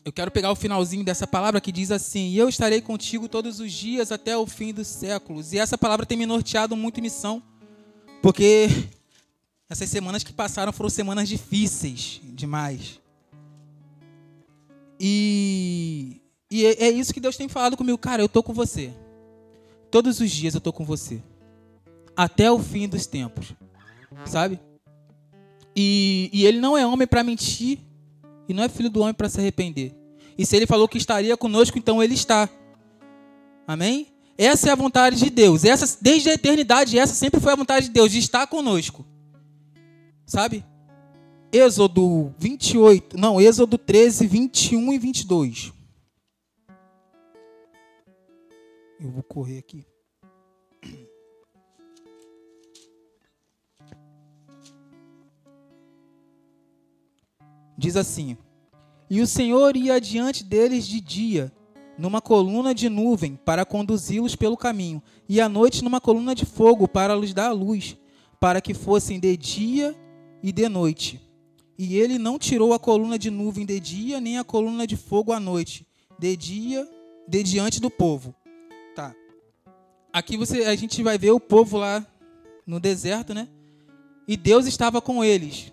Eu 0.03 0.13
quero 0.13 0.31
pegar 0.31 0.51
o 0.51 0.55
finalzinho 0.55 1.03
dessa 1.03 1.27
palavra 1.27 1.59
que 1.59 1.71
diz 1.71 1.91
assim: 1.91 2.33
eu 2.33 2.47
estarei 2.47 2.81
contigo 2.81 3.27
todos 3.27 3.59
os 3.59 3.71
dias 3.71 4.11
até 4.11 4.37
o 4.37 4.47
fim 4.47 4.73
dos 4.73 4.87
séculos. 4.87 5.53
E 5.53 5.59
essa 5.59 5.77
palavra 5.77 6.05
tem 6.05 6.17
me 6.17 6.25
norteado 6.25 6.75
muito 6.75 6.99
em 6.99 7.03
missão, 7.03 7.43
porque 8.21 8.67
essas 9.69 9.89
semanas 9.89 10.23
que 10.23 10.33
passaram 10.33 10.71
foram 10.71 10.89
semanas 10.89 11.27
difíceis 11.27 12.21
demais. 12.23 12.99
E, 14.99 16.21
e 16.51 16.65
é, 16.65 16.85
é 16.85 16.89
isso 16.89 17.13
que 17.13 17.19
Deus 17.19 17.37
tem 17.37 17.47
falado 17.47 17.77
comigo, 17.77 17.97
cara. 17.97 18.21
Eu 18.21 18.27
estou 18.27 18.41
com 18.41 18.53
você. 18.53 18.93
Todos 19.91 20.19
os 20.19 20.31
dias 20.31 20.53
eu 20.53 20.59
estou 20.59 20.73
com 20.73 20.85
você. 20.85 21.21
Até 22.15 22.51
o 22.51 22.59
fim 22.59 22.87
dos 22.87 23.05
tempos. 23.05 23.53
Sabe? 24.25 24.59
E, 25.75 26.29
e 26.33 26.45
ele 26.45 26.59
não 26.59 26.77
é 26.77 26.85
homem 26.85 27.07
para 27.07 27.23
mentir 27.23 27.79
e 28.49 28.53
não 28.53 28.63
é 28.63 28.67
filho 28.67 28.89
do 28.89 29.01
homem 29.01 29.13
para 29.13 29.29
se 29.29 29.39
arrepender. 29.39 29.95
E 30.35 30.45
se 30.45 30.55
ele 30.55 30.65
falou 30.65 30.87
que 30.87 30.97
estaria 30.97 31.37
conosco, 31.37 31.77
então 31.77 32.01
ele 32.01 32.15
está. 32.15 32.49
Amém? 33.67 34.07
Essa 34.35 34.69
é 34.69 34.71
a 34.71 34.75
vontade 34.75 35.17
de 35.17 35.29
Deus. 35.29 35.63
Essa, 35.63 35.97
desde 36.01 36.29
a 36.29 36.33
eternidade, 36.33 36.97
essa 36.97 37.13
sempre 37.13 37.39
foi 37.39 37.53
a 37.53 37.55
vontade 37.55 37.85
de 37.85 37.91
Deus, 37.91 38.11
de 38.11 38.17
estar 38.17 38.47
conosco. 38.47 39.05
Sabe? 40.25 40.65
Êxodo 41.51 42.33
28, 42.37 43.17
não, 43.17 43.39
Êxodo 43.39 43.77
13, 43.77 44.27
21 44.27 44.93
e 44.93 44.97
22. 44.97 45.73
Eu 48.99 49.11
vou 49.11 49.23
correr 49.23 49.59
aqui. 49.59 49.88
Diz 57.77 57.95
assim: 57.95 58.37
E 59.09 59.21
o 59.21 59.27
Senhor 59.27 59.75
ia 59.75 59.95
adiante 59.95 60.43
deles 60.43 60.87
de 60.87 60.99
dia, 60.99 61.51
numa 61.97 62.21
coluna 62.21 62.73
de 62.73 62.89
nuvem, 62.89 63.35
para 63.35 63.65
conduzi-los 63.65 64.35
pelo 64.35 64.57
caminho, 64.57 65.01
e 65.27 65.39
à 65.39 65.47
noite 65.47 65.83
numa 65.83 66.01
coluna 66.01 66.35
de 66.35 66.45
fogo, 66.45 66.87
para 66.87 67.15
lhes 67.15 67.33
dar 67.33 67.49
a 67.49 67.53
luz, 67.53 67.97
para 68.39 68.61
que 68.61 68.73
fossem 68.73 69.19
de 69.19 69.35
dia 69.37 69.95
e 70.41 70.51
de 70.51 70.67
noite. 70.69 71.21
E 71.77 71.95
ele 71.95 72.17
não 72.17 72.37
tirou 72.37 72.73
a 72.73 72.79
coluna 72.79 73.17
de 73.17 73.29
nuvem 73.31 73.65
de 73.65 73.79
dia, 73.79 74.19
nem 74.19 74.37
a 74.37 74.43
coluna 74.43 74.85
de 74.85 74.97
fogo 74.97 75.31
à 75.31 75.39
noite, 75.39 75.87
de 76.17 76.35
dia, 76.35 76.85
de 77.27 77.41
diante 77.41 77.79
do 77.79 77.89
povo. 77.89 78.35
Tá. 78.95 79.15
Aqui 80.11 80.35
você, 80.35 80.65
a 80.65 80.75
gente 80.75 81.01
vai 81.01 81.17
ver 81.17 81.31
o 81.31 81.39
povo 81.39 81.77
lá 81.77 82.05
no 82.67 82.79
deserto, 82.79 83.33
né? 83.33 83.47
E 84.27 84.35
Deus 84.35 84.67
estava 84.67 85.01
com 85.01 85.23
eles 85.23 85.71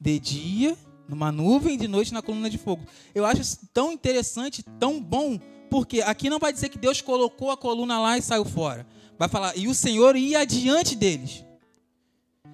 de 0.00 0.18
dia 0.20 0.76
numa 1.08 1.30
nuvem 1.30 1.78
de 1.78 1.88
noite 1.88 2.12
na 2.12 2.22
coluna 2.22 2.50
de 2.50 2.58
fogo. 2.58 2.84
Eu 3.14 3.24
acho 3.24 3.40
isso 3.40 3.58
tão 3.72 3.92
interessante, 3.92 4.62
tão 4.78 5.00
bom, 5.00 5.38
porque 5.70 6.00
aqui 6.02 6.28
não 6.28 6.38
vai 6.38 6.52
dizer 6.52 6.68
que 6.68 6.78
Deus 6.78 7.00
colocou 7.00 7.50
a 7.50 7.56
coluna 7.56 8.00
lá 8.00 8.18
e 8.18 8.22
saiu 8.22 8.44
fora. 8.44 8.86
Vai 9.18 9.28
falar, 9.28 9.56
e 9.56 9.68
o 9.68 9.74
Senhor 9.74 10.16
ia 10.16 10.40
adiante 10.40 10.94
deles. 10.94 11.44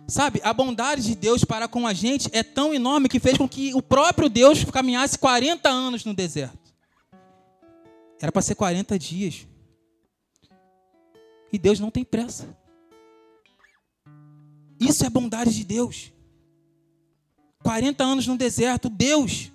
Sabe, 0.06 0.40
a 0.44 0.52
bondade 0.52 1.02
de 1.02 1.14
Deus 1.14 1.44
para 1.44 1.66
com 1.66 1.86
a 1.86 1.92
gente 1.92 2.28
é 2.32 2.42
tão 2.42 2.74
enorme 2.74 3.08
que 3.08 3.20
fez 3.20 3.38
com 3.38 3.48
que 3.48 3.74
o 3.74 3.82
próprio 3.82 4.28
Deus 4.28 4.64
caminhasse 4.64 5.18
40 5.18 5.68
anos 5.68 6.04
no 6.04 6.12
deserto. 6.12 6.58
Era 8.20 8.30
para 8.30 8.42
ser 8.42 8.54
40 8.54 8.98
dias. 8.98 9.46
E 11.52 11.58
Deus 11.58 11.80
não 11.80 11.90
tem 11.90 12.04
pressa. 12.04 12.56
Isso 14.78 15.04
é 15.04 15.10
bondade 15.10 15.54
de 15.54 15.64
Deus. 15.64 16.12
40 17.62 18.04
anos 18.04 18.26
no 18.26 18.36
deserto, 18.36 18.88
Deus. 18.88 19.52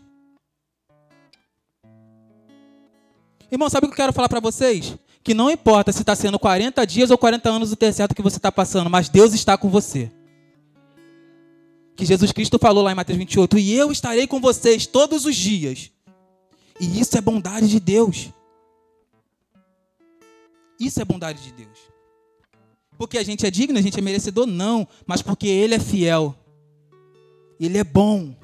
Irmão, 3.51 3.69
sabe 3.69 3.85
o 3.85 3.89
que 3.89 3.93
eu 3.93 3.97
quero 3.97 4.13
falar 4.13 4.29
para 4.29 4.39
vocês? 4.39 4.97
Que 5.23 5.33
não 5.33 5.49
importa 5.49 5.91
se 5.91 6.01
está 6.01 6.15
sendo 6.15 6.39
40 6.39 6.85
dias 6.85 7.11
ou 7.11 7.17
40 7.17 7.49
anos 7.49 7.69
do 7.69 7.75
deserto 7.75 8.15
que 8.15 8.21
você 8.21 8.37
está 8.37 8.51
passando, 8.51 8.89
mas 8.89 9.09
Deus 9.09 9.33
está 9.33 9.57
com 9.57 9.69
você. 9.69 10.11
Que 11.95 12.05
Jesus 12.05 12.31
Cristo 12.31 12.59
falou 12.59 12.83
lá 12.83 12.91
em 12.91 12.95
Mateus 12.95 13.17
28, 13.17 13.57
e 13.57 13.73
eu 13.73 13.91
estarei 13.91 14.27
com 14.27 14.39
vocês 14.39 14.85
todos 14.85 15.25
os 15.25 15.35
dias. 15.35 15.91
E 16.79 16.99
isso 16.99 17.17
é 17.17 17.21
bondade 17.21 17.67
de 17.67 17.79
Deus. 17.79 18.29
Isso 20.79 21.01
é 21.01 21.05
bondade 21.05 21.41
de 21.43 21.51
Deus. 21.51 21.77
Porque 22.97 23.17
a 23.17 23.23
gente 23.23 23.45
é 23.45 23.51
digno, 23.51 23.79
a 23.79 23.81
gente 23.81 23.97
é 23.97 24.01
merecedor? 24.01 24.45
Não, 24.45 24.87
mas 25.05 25.21
porque 25.21 25.47
Ele 25.47 25.75
é 25.75 25.79
fiel. 25.79 26.35
Ele 27.59 27.79
é 27.79 27.83
bom. 27.83 28.35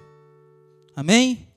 Amém? 0.96 1.48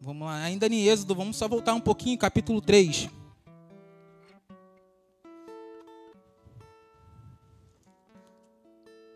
Vamos 0.00 0.26
lá, 0.26 0.42
ainda 0.42 0.66
em 0.66 0.88
Êxodo, 0.88 1.14
vamos 1.14 1.36
só 1.36 1.46
voltar 1.46 1.74
um 1.74 1.80
pouquinho, 1.80 2.18
capítulo 2.18 2.60
3. 2.60 3.10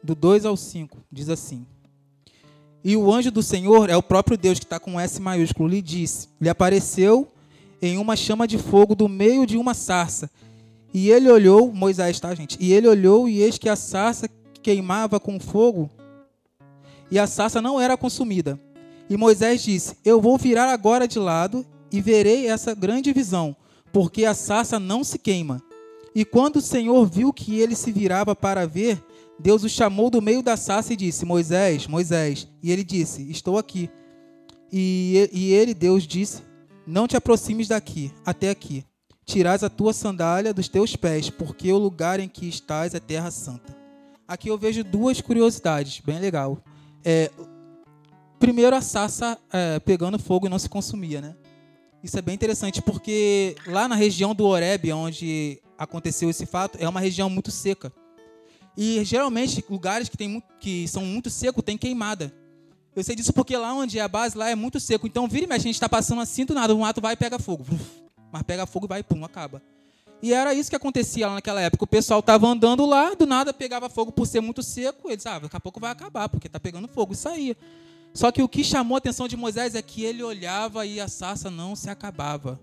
Do 0.02 0.14
2 0.14 0.44
ao 0.44 0.56
5, 0.56 0.98
diz 1.10 1.28
assim: 1.28 1.66
E 2.84 2.96
o 2.96 3.12
anjo 3.12 3.30
do 3.30 3.42
Senhor, 3.42 3.88
é 3.88 3.96
o 3.96 4.02
próprio 4.02 4.36
Deus 4.36 4.58
que 4.58 4.66
está 4.66 4.78
com 4.78 5.00
S 5.00 5.20
maiúsculo, 5.20 5.68
lhe 5.68 5.80
disse: 5.80 6.28
lhe 6.40 6.48
apareceu 6.48 7.32
em 7.82 7.98
uma 7.98 8.16
chama 8.16 8.46
de 8.46 8.56
fogo 8.56 8.94
do 8.94 9.08
meio 9.08 9.44
de 9.44 9.58
uma 9.58 9.74
sarça. 9.74 10.30
E 10.94 11.10
ele 11.10 11.28
olhou, 11.28 11.72
Moisés, 11.72 12.18
tá, 12.20 12.34
gente? 12.34 12.56
E 12.60 12.72
ele 12.72 12.88
olhou 12.88 13.28
e 13.28 13.42
eis 13.42 13.58
que 13.58 13.68
a 13.68 13.76
sarça 13.76 14.28
queimava 14.62 15.18
com 15.18 15.40
fogo 15.40 15.90
e 17.12 17.18
a 17.18 17.26
sarça 17.26 17.60
não 17.60 17.78
era 17.78 17.94
consumida. 17.94 18.58
E 19.10 19.18
Moisés 19.18 19.62
disse: 19.62 19.98
Eu 20.02 20.18
vou 20.18 20.38
virar 20.38 20.72
agora 20.72 21.06
de 21.06 21.18
lado 21.18 21.66
e 21.92 22.00
verei 22.00 22.46
essa 22.46 22.74
grande 22.74 23.12
visão, 23.12 23.54
porque 23.92 24.24
a 24.24 24.32
sarça 24.32 24.80
não 24.80 25.04
se 25.04 25.18
queima. 25.18 25.62
E 26.14 26.24
quando 26.24 26.56
o 26.56 26.62
Senhor 26.62 27.04
viu 27.06 27.30
que 27.30 27.60
ele 27.60 27.76
se 27.76 27.92
virava 27.92 28.34
para 28.34 28.66
ver, 28.66 29.04
Deus 29.38 29.62
o 29.62 29.68
chamou 29.68 30.08
do 30.08 30.22
meio 30.22 30.42
da 30.42 30.56
sarça 30.56 30.94
e 30.94 30.96
disse: 30.96 31.26
Moisés, 31.26 31.86
Moisés. 31.86 32.48
E 32.62 32.72
ele 32.72 32.82
disse: 32.82 33.30
Estou 33.30 33.58
aqui. 33.58 33.90
E, 34.72 35.28
e 35.34 35.52
ele, 35.52 35.74
Deus, 35.74 36.06
disse: 36.06 36.40
não 36.86 37.06
te 37.06 37.16
aproximes 37.16 37.68
daqui, 37.68 38.12
até 38.24 38.50
aqui. 38.50 38.84
Tirás 39.24 39.62
a 39.62 39.70
tua 39.70 39.92
sandália 39.92 40.52
dos 40.52 40.68
teus 40.68 40.96
pés, 40.96 41.30
porque 41.30 41.72
o 41.72 41.78
lugar 41.78 42.20
em 42.20 42.28
que 42.28 42.48
estás 42.48 42.94
é 42.94 43.00
terra 43.00 43.30
santa. 43.30 43.76
Aqui 44.26 44.48
eu 44.48 44.58
vejo 44.58 44.82
duas 44.82 45.20
curiosidades, 45.20 46.00
bem 46.00 46.18
legal. 46.18 46.58
É, 47.04 47.30
primeiro, 48.38 48.74
a 48.74 48.80
sassa 48.80 49.38
é, 49.52 49.78
pegando 49.80 50.18
fogo 50.18 50.46
e 50.46 50.50
não 50.50 50.58
se 50.58 50.68
consumia, 50.68 51.20
né? 51.20 51.36
Isso 52.02 52.18
é 52.18 52.22
bem 52.22 52.34
interessante, 52.34 52.82
porque 52.82 53.54
lá 53.66 53.86
na 53.86 53.94
região 53.94 54.34
do 54.34 54.44
Horeb, 54.44 54.92
onde 54.92 55.62
aconteceu 55.78 56.28
esse 56.28 56.46
fato, 56.46 56.76
é 56.80 56.88
uma 56.88 56.98
região 56.98 57.30
muito 57.30 57.50
seca. 57.52 57.92
E 58.76 59.04
geralmente 59.04 59.64
lugares 59.68 60.08
que, 60.08 60.16
tem, 60.16 60.42
que 60.58 60.88
são 60.88 61.04
muito 61.04 61.30
secos 61.30 61.62
têm 61.62 61.78
queimada. 61.78 62.34
Eu 62.94 63.02
sei 63.02 63.16
disso 63.16 63.32
porque 63.32 63.56
lá 63.56 63.72
onde 63.72 63.98
é 63.98 64.02
a 64.02 64.08
base, 64.08 64.36
lá 64.36 64.50
é 64.50 64.54
muito 64.54 64.78
seco. 64.78 65.06
Então, 65.06 65.26
vira 65.26 65.44
e 65.44 65.48
mexe, 65.48 65.60
a 65.60 65.68
gente 65.68 65.74
está 65.74 65.88
passando 65.88 66.20
assim 66.20 66.44
do 66.44 66.54
nada. 66.54 66.74
Um 66.74 66.80
mato 66.80 67.00
vai 67.00 67.14
e 67.14 67.16
pega 67.16 67.38
fogo. 67.38 67.64
Mas 68.30 68.42
pega 68.42 68.66
fogo 68.66 68.86
e 68.86 68.88
vai 68.88 69.02
pum, 69.02 69.24
acaba. 69.24 69.62
E 70.22 70.32
era 70.32 70.54
isso 70.54 70.70
que 70.70 70.76
acontecia 70.76 71.26
lá 71.26 71.34
naquela 71.34 71.60
época. 71.60 71.84
O 71.84 71.86
pessoal 71.86 72.20
estava 72.20 72.46
andando 72.46 72.86
lá, 72.86 73.14
do 73.14 73.26
nada 73.26 73.52
pegava 73.52 73.88
fogo 73.88 74.12
por 74.12 74.26
ser 74.26 74.40
muito 74.40 74.62
seco. 74.62 75.10
Eles, 75.10 75.26
ah, 75.26 75.38
daqui 75.38 75.56
a 75.56 75.60
pouco 75.60 75.80
vai 75.80 75.90
acabar, 75.90 76.28
porque 76.28 76.46
está 76.46 76.60
pegando 76.60 76.86
fogo. 76.86 77.12
E 77.12 77.16
saía. 77.16 77.56
Só 78.14 78.30
que 78.30 78.42
o 78.42 78.48
que 78.48 78.62
chamou 78.62 78.94
a 78.94 78.98
atenção 78.98 79.26
de 79.26 79.36
Moisés 79.36 79.74
é 79.74 79.82
que 79.82 80.04
ele 80.04 80.22
olhava 80.22 80.84
e 80.86 81.00
a 81.00 81.08
sarça 81.08 81.50
não 81.50 81.74
se 81.74 81.90
acabava. 81.90 82.60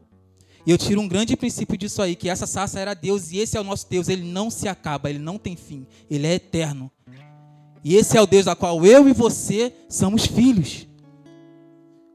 E 0.65 0.71
eu 0.71 0.77
tiro 0.77 1.01
um 1.01 1.07
grande 1.07 1.35
princípio 1.35 1.77
disso 1.77 2.01
aí, 2.01 2.15
que 2.15 2.29
essa 2.29 2.45
sarça 2.45 2.79
era 2.79 2.93
Deus 2.93 3.31
e 3.31 3.39
esse 3.39 3.57
é 3.57 3.59
o 3.59 3.63
nosso 3.63 3.89
Deus. 3.89 4.07
Ele 4.07 4.23
não 4.23 4.49
se 4.49 4.67
acaba, 4.67 5.09
ele 5.09 5.19
não 5.19 5.37
tem 5.37 5.55
fim. 5.55 5.87
Ele 6.09 6.27
é 6.27 6.35
eterno. 6.35 6.91
E 7.83 7.95
esse 7.95 8.17
é 8.17 8.21
o 8.21 8.27
Deus 8.27 8.45
da 8.45 8.55
qual 8.55 8.85
eu 8.85 9.07
e 9.07 9.13
você 9.13 9.73
somos 9.87 10.25
filhos. 10.25 10.87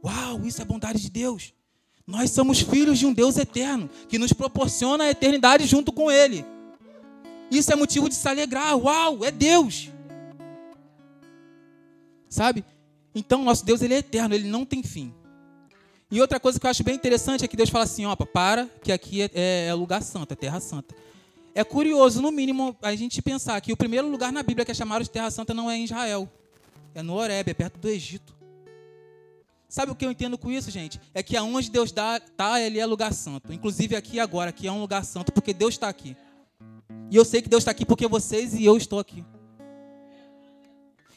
Uau, 0.05 0.45
isso 0.45 0.61
é 0.61 0.65
bondade 0.65 1.01
de 1.01 1.11
Deus. 1.11 1.55
Nós 2.07 2.31
somos 2.31 2.61
filhos 2.61 2.99
de 2.99 3.07
um 3.07 3.15
Deus 3.15 3.39
eterno, 3.39 3.89
que 4.09 4.19
nos 4.19 4.33
proporciona 4.33 5.05
a 5.05 5.11
eternidade 5.11 5.67
junto 5.67 5.91
com 5.91 6.11
Ele. 6.11 6.45
Isso 7.51 7.73
é 7.73 7.77
motivo 7.77 8.09
de 8.09 8.15
se 8.15 8.29
alegrar. 8.29 8.77
Uau, 8.77 9.25
é 9.25 9.31
Deus. 9.31 9.91
Sabe? 12.29 12.65
Então, 13.15 13.45
nosso 13.45 13.65
Deus 13.65 13.81
ele 13.81 13.95
é 13.95 13.99
eterno, 13.99 14.35
ele 14.35 14.49
não 14.49 14.65
tem 14.65 14.83
fim. 14.83 15.15
E 16.11 16.21
outra 16.21 16.41
coisa 16.41 16.59
que 16.59 16.67
eu 16.67 16.71
acho 16.71 16.83
bem 16.83 16.95
interessante 16.95 17.45
é 17.45 17.49
que 17.49 17.57
Deus 17.57 17.71
fala 17.71 17.85
assim: 17.85 18.05
ó, 18.07 18.17
para, 18.17 18.67
que 18.83 18.91
aqui 18.91 19.23
é, 19.23 19.31
é, 19.33 19.67
é 19.69 19.75
lugar 19.75 20.03
santo, 20.03 20.33
é 20.33 20.37
terra 20.37 20.61
santa. 20.61 20.95
É 21.55 21.63
curioso, 21.63 22.21
no 22.21 22.33
mínimo, 22.33 22.77
a 22.83 22.97
gente 22.97 23.23
pensar 23.23 23.61
que 23.61 23.73
o 23.73 23.77
primeiro 23.77 24.09
lugar 24.09 24.33
na 24.33 24.43
Bíblia 24.43 24.65
que 24.65 24.73
é 24.73 24.75
chamado 24.75 25.03
de 25.03 25.11
Terra 25.11 25.31
Santa 25.31 25.55
não 25.55 25.71
é 25.71 25.77
em 25.77 25.85
Israel, 25.85 26.29
é 26.95 27.03
no 27.03 27.15
Horeb, 27.15 27.49
é 27.49 27.55
perto 27.55 27.79
do 27.79 27.89
Egito. 27.89 28.35
Sabe 29.69 29.93
o 29.93 29.95
que 29.95 30.05
eu 30.05 30.11
entendo 30.11 30.37
com 30.37 30.51
isso, 30.51 30.71
gente? 30.71 31.01
É 31.13 31.23
que 31.23 31.37
aonde 31.37 31.71
Deus 31.71 31.91
está, 31.91 32.61
ele 32.61 32.79
é 32.79 32.87
lugar 32.87 33.13
santo. 33.13 33.53
Inclusive 33.53 33.97
aqui 33.97 34.21
agora, 34.21 34.51
aqui 34.51 34.67
é 34.67 34.73
um 34.73 34.81
lugar 34.81 35.05
santo, 35.05 35.33
porque 35.33 35.53
Deus 35.53 35.75
está 35.75 35.89
aqui. 35.89 36.17
E 37.11 37.17
eu 37.17 37.25
sei 37.25 37.43
que 37.43 37.49
Deus 37.49 37.63
está 37.63 37.71
aqui 37.71 37.85
porque 37.85 38.07
vocês 38.07 38.55
e 38.55 38.65
eu 38.65 38.77
estou 38.77 38.99
aqui. 38.99 39.25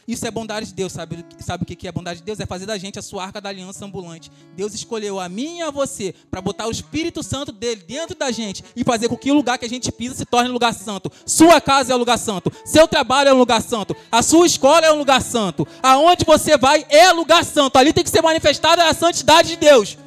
Isso 0.08 0.26
é 0.26 0.32
bondade 0.32 0.68
de 0.68 0.74
Deus, 0.74 0.94
sabe, 0.94 1.26
sabe 1.38 1.64
o 1.64 1.66
que 1.66 1.86
é 1.86 1.92
bondade 1.92 2.20
de 2.20 2.26
Deus? 2.26 2.40
É 2.40 2.46
fazer 2.46 2.66
da 2.66 2.78
gente 2.78 2.98
a 2.98 3.02
sua 3.02 3.26
arca 3.26 3.42
da 3.42 3.50
aliança 3.50 3.84
ambulante. 3.84 4.32
Deus 4.56 4.74
escolheu 4.74 5.20
a 5.20 5.28
mim 5.28 5.58
e 5.58 5.62
a 5.62 5.70
você 5.70 6.16
para 6.32 6.40
botar 6.40 6.66
o 6.66 6.72
Espírito 6.72 7.22
Santo 7.22 7.52
dele 7.52 7.84
dentro 7.86 8.16
da 8.16 8.32
gente 8.32 8.64
e 8.74 8.86
fazer 8.86 9.10
com 9.10 9.18
que 9.18 9.30
o 9.30 9.34
lugar 9.34 9.58
que 9.58 9.66
a 9.66 9.70
gente 9.70 9.92
pisa 9.92 10.16
se 10.16 10.26
torne 10.26 10.50
lugar 10.50 10.74
santo. 10.74 11.12
Sua 11.26 11.60
casa 11.60 11.92
é 11.92 11.96
um 11.96 12.00
lugar 12.00 12.18
santo, 12.18 12.50
seu 12.64 12.88
trabalho 12.88 13.28
é 13.28 13.34
um 13.34 13.38
lugar 13.38 13.62
santo, 13.62 13.94
a 14.10 14.22
sua 14.24 14.46
escola 14.46 14.86
é 14.86 14.94
um 14.94 14.98
lugar 14.98 15.22
santo, 15.22 15.68
aonde 15.84 16.24
você 16.24 16.58
vai 16.58 16.86
é 16.88 17.12
lugar 17.12 17.44
santo. 17.44 17.76
Ali 17.76 17.92
tem 17.92 18.06
que 18.06 18.10
ser 18.10 18.22
manifestada 18.22 18.88
a 18.88 18.94
santidade 18.94 19.50
de 19.50 19.58
Deus. 19.58 19.98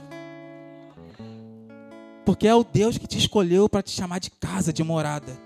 Porque 2.25 2.49
é 2.49 2.55
o 2.55 2.65
Deus 2.65 2.97
que 2.97 3.07
te 3.07 3.19
escolheu 3.19 3.69
para 3.69 3.83
te 3.83 3.91
chamar 3.91 4.19
de 4.19 4.31
casa, 4.31 4.73
de 4.73 4.83
morada. 4.83 5.39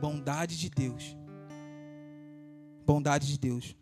Bondade 0.00 0.58
de 0.58 0.68
Deus 0.68 1.23
bondade 2.86 3.26
de 3.26 3.38
Deus. 3.38 3.76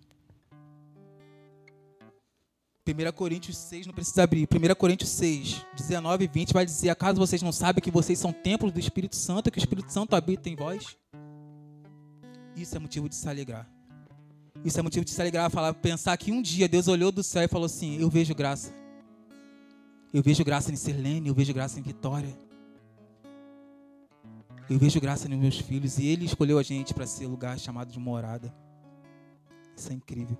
1 2.84 3.12
Coríntios 3.12 3.56
6, 3.56 3.86
não 3.86 3.94
precisa 3.94 4.24
abrir. 4.24 4.48
1 4.50 4.74
Coríntios 4.74 5.10
6, 5.10 5.64
19 5.76 6.24
e 6.24 6.26
20 6.26 6.52
vai 6.52 6.64
dizer: 6.64 6.90
Acaso 6.90 7.18
vocês 7.18 7.40
não 7.40 7.52
sabem 7.52 7.82
que 7.82 7.90
vocês 7.90 8.18
são 8.18 8.32
templos 8.32 8.72
do 8.72 8.80
Espírito 8.80 9.14
Santo, 9.14 9.50
que 9.50 9.58
o 9.58 9.60
Espírito 9.60 9.92
Santo 9.92 10.16
habita 10.16 10.48
em 10.48 10.56
vós? 10.56 10.96
Isso 12.56 12.76
é 12.76 12.80
motivo 12.80 13.08
de 13.08 13.14
se 13.14 13.28
alegrar. 13.28 13.68
Isso 14.64 14.78
é 14.78 14.82
motivo 14.82 15.04
de 15.04 15.12
se 15.12 15.20
alegrar, 15.20 15.50
falar, 15.50 15.74
pensar 15.74 16.16
que 16.16 16.32
um 16.32 16.42
dia 16.42 16.68
Deus 16.68 16.88
olhou 16.88 17.12
do 17.12 17.22
céu 17.22 17.44
e 17.44 17.48
falou 17.48 17.66
assim: 17.66 18.00
Eu 18.00 18.10
vejo 18.10 18.34
graça. 18.34 18.74
Eu 20.12 20.22
vejo 20.22 20.44
graça 20.44 20.70
em 20.72 20.76
Sirlene, 20.76 21.28
eu 21.28 21.34
vejo 21.34 21.54
graça 21.54 21.78
em 21.78 21.82
Vitória. 21.82 22.36
Eu 24.68 24.78
vejo 24.78 25.00
graça 25.00 25.28
nos 25.28 25.38
meus 25.38 25.58
filhos. 25.58 25.98
E 25.98 26.06
Ele 26.06 26.24
escolheu 26.24 26.58
a 26.58 26.62
gente 26.62 26.92
para 26.92 27.06
ser 27.06 27.26
lugar 27.26 27.58
chamado 27.58 27.90
de 27.92 27.98
morada. 27.98 28.52
Isso 29.82 29.92
é 29.92 29.96
incrível. 29.96 30.38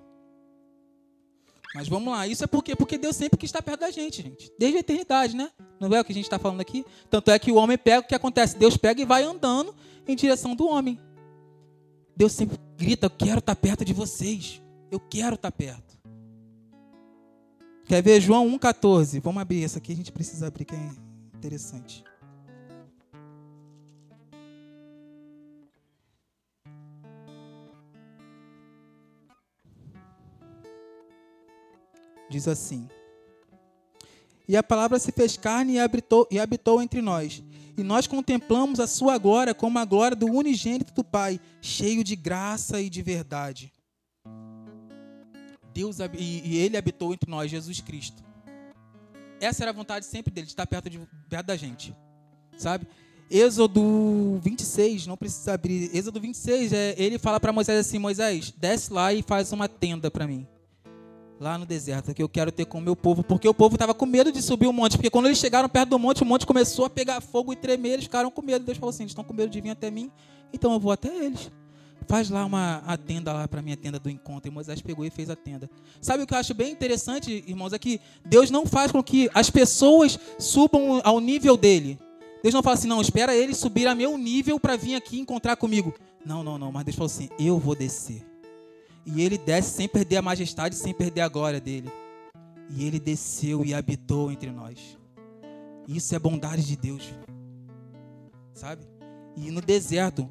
Mas 1.75 1.89
vamos 1.89 2.13
lá, 2.13 2.25
isso 2.25 2.43
é 2.43 2.47
por 2.47 2.63
quê? 2.63 2.75
Porque 2.75 2.97
Deus 2.97 3.15
sempre 3.15 3.37
quis 3.37 3.49
estar 3.49 3.61
perto 3.61 3.81
da 3.81 3.91
gente, 3.91 4.21
gente. 4.21 4.49
Desde 4.57 4.77
a 4.77 4.79
eternidade, 4.79 5.35
né? 5.35 5.51
Não 5.81 5.93
é 5.93 5.99
o 5.99 6.05
que 6.05 6.13
a 6.13 6.15
gente 6.15 6.25
está 6.25 6.39
falando 6.39 6.61
aqui? 6.61 6.85
Tanto 7.09 7.29
é 7.29 7.37
que 7.37 7.51
o 7.51 7.55
homem 7.55 7.77
pega, 7.77 7.99
o 7.99 8.07
que 8.07 8.15
acontece? 8.15 8.57
Deus 8.57 8.77
pega 8.77 9.01
e 9.01 9.05
vai 9.05 9.23
andando 9.23 9.75
em 10.07 10.15
direção 10.15 10.55
do 10.55 10.65
homem. 10.67 10.97
Deus 12.15 12.31
sempre 12.31 12.57
grita: 12.77 13.07
Eu 13.07 13.09
quero 13.09 13.39
estar 13.39 13.55
perto 13.55 13.83
de 13.83 13.91
vocês. 13.91 14.61
Eu 14.89 14.99
quero 14.99 15.35
estar 15.35 15.51
perto. 15.51 15.97
Quer 17.85 18.01
ver 18.01 18.21
João 18.21 18.47
1,14? 18.57 19.19
Vamos 19.19 19.41
abrir 19.41 19.63
essa 19.63 19.79
aqui, 19.79 19.91
a 19.91 19.95
gente 19.95 20.11
precisa 20.11 20.47
abrir, 20.47 20.63
que 20.63 20.75
é 20.75 20.89
interessante. 21.35 22.03
Diz 32.33 32.47
assim: 32.47 32.89
E 34.47 34.57
a 34.57 34.63
palavra 34.63 34.99
se 34.99 35.11
fez 35.11 35.37
carne 35.37 35.73
e 35.73 35.79
habitou, 35.79 36.27
e 36.31 36.39
habitou 36.39 36.81
entre 36.81 37.01
nós. 37.01 37.43
E 37.77 37.83
nós 37.83 38.05
contemplamos 38.05 38.79
a 38.79 38.87
sua 38.87 39.17
glória 39.17 39.53
como 39.53 39.79
a 39.79 39.85
glória 39.85 40.15
do 40.15 40.27
unigênito 40.27 40.93
do 40.93 41.03
Pai, 41.03 41.39
cheio 41.61 42.03
de 42.03 42.15
graça 42.15 42.81
e 42.81 42.89
de 42.89 43.01
verdade. 43.01 43.71
Deus 45.73 45.97
e, 45.99 46.57
ele 46.57 46.77
habitou 46.77 47.13
entre 47.13 47.29
nós, 47.29 47.49
Jesus 47.49 47.81
Cristo. 47.81 48.23
Essa 49.41 49.63
era 49.63 49.71
a 49.71 49.73
vontade 49.73 50.05
sempre 50.05 50.31
dele, 50.31 50.45
de 50.45 50.53
estar 50.53 50.67
perto, 50.67 50.89
de, 50.89 50.99
perto 51.27 51.47
da 51.47 51.55
gente. 51.55 51.95
Sabe? 52.55 52.87
Êxodo 53.29 54.39
26, 54.43 55.07
não 55.07 55.17
precisa 55.17 55.53
abrir. 55.53 55.89
Êxodo 55.95 56.21
26, 56.21 56.73
é, 56.73 56.95
ele 56.95 57.17
fala 57.17 57.39
para 57.39 57.51
Moisés 57.51 57.79
assim: 57.79 57.97
Moisés, 57.97 58.53
desce 58.55 58.93
lá 58.93 59.11
e 59.11 59.23
faz 59.23 59.51
uma 59.51 59.67
tenda 59.67 60.11
para 60.11 60.27
mim 60.27 60.47
lá 61.39 61.57
no 61.57 61.65
deserto, 61.65 62.13
que 62.13 62.23
eu 62.23 62.29
quero 62.29 62.51
ter 62.51 62.65
com 62.65 62.77
o 62.77 62.81
meu 62.81 62.95
povo, 62.95 63.23
porque 63.23 63.47
o 63.47 63.53
povo 63.53 63.75
estava 63.75 63.93
com 63.93 64.05
medo 64.05 64.31
de 64.31 64.41
subir 64.41 64.67
o 64.67 64.73
monte, 64.73 64.97
porque 64.97 65.09
quando 65.09 65.25
eles 65.25 65.37
chegaram 65.37 65.67
perto 65.67 65.89
do 65.89 65.99
monte, 65.99 66.23
o 66.23 66.25
monte 66.25 66.45
começou 66.45 66.85
a 66.85 66.89
pegar 66.89 67.21
fogo 67.21 67.51
e 67.53 67.55
tremer, 67.55 67.93
eles 67.93 68.05
ficaram 68.05 68.31
com 68.31 68.41
medo. 68.41 68.65
Deus 68.65 68.77
falou 68.77 68.89
assim: 68.89 69.03
eles 69.03 69.11
estão 69.11 69.23
com 69.23 69.33
medo 69.33 69.49
de 69.49 69.59
vir 69.59 69.71
até 69.71 69.91
mim, 69.91 70.11
então 70.53 70.71
eu 70.73 70.79
vou 70.79 70.91
até 70.91 71.09
eles. 71.09 71.51
Faz 72.07 72.29
lá 72.29 72.45
uma 72.45 72.83
a 72.85 72.97
tenda 72.97 73.31
lá 73.31 73.47
para 73.47 73.61
minha 73.61 73.77
tenda 73.77 73.97
do 73.97 74.09
encontro. 74.09 74.51
E 74.51 74.53
Moisés 74.53 74.81
pegou 74.81 75.05
e 75.05 75.09
fez 75.09 75.29
a 75.29 75.35
tenda. 75.35 75.69
Sabe 76.01 76.23
o 76.23 76.27
que 76.27 76.33
eu 76.33 76.37
acho 76.37 76.53
bem 76.53 76.71
interessante, 76.71 77.43
irmãos, 77.47 77.71
é 77.71 77.79
que 77.79 77.99
Deus 78.25 78.51
não 78.51 78.65
faz 78.65 78.91
com 78.91 79.01
que 79.01 79.29
as 79.33 79.49
pessoas 79.49 80.19
subam 80.37 81.01
ao 81.03 81.19
nível 81.19 81.55
dele. 81.55 81.97
Deus 82.41 82.53
não 82.53 82.61
fala 82.61 82.73
assim, 82.73 82.89
não, 82.89 82.99
espera 82.99 83.33
eles 83.33 83.57
subir 83.57 83.87
a 83.87 83.95
meu 83.95 84.17
nível 84.17 84.59
para 84.59 84.75
vir 84.75 84.95
aqui 84.95 85.17
encontrar 85.17 85.55
comigo. 85.55 85.93
Não, 86.25 86.43
não, 86.43 86.57
não. 86.57 86.73
Mas 86.73 86.83
Deus 86.83 86.97
falou 86.97 87.05
assim, 87.05 87.29
eu 87.39 87.57
vou 87.57 87.73
descer. 87.73 88.32
E 89.05 89.21
ele 89.21 89.37
desce 89.37 89.71
sem 89.71 89.87
perder 89.87 90.17
a 90.17 90.21
majestade, 90.21 90.75
sem 90.75 90.93
perder 90.93 91.21
a 91.21 91.27
glória 91.27 91.59
dele. 91.59 91.91
E 92.69 92.85
ele 92.85 92.99
desceu 92.99 93.63
e 93.65 93.73
habitou 93.73 94.31
entre 94.31 94.49
nós. 94.49 94.97
Isso 95.87 96.15
é 96.15 96.19
bondade 96.19 96.65
de 96.65 96.75
Deus. 96.77 97.13
Sabe? 98.53 98.87
E 99.35 99.51
no 99.51 99.61
deserto. 99.61 100.29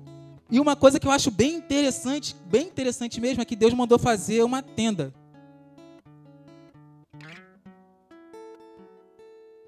E 0.50 0.58
uma 0.58 0.76
coisa 0.76 0.98
que 0.98 1.06
eu 1.06 1.10
acho 1.10 1.30
bem 1.30 1.56
interessante, 1.56 2.34
bem 2.46 2.66
interessante 2.66 3.20
mesmo, 3.20 3.42
é 3.42 3.44
que 3.44 3.56
Deus 3.56 3.74
mandou 3.74 3.98
fazer 3.98 4.42
uma 4.42 4.62
tenda. 4.62 5.14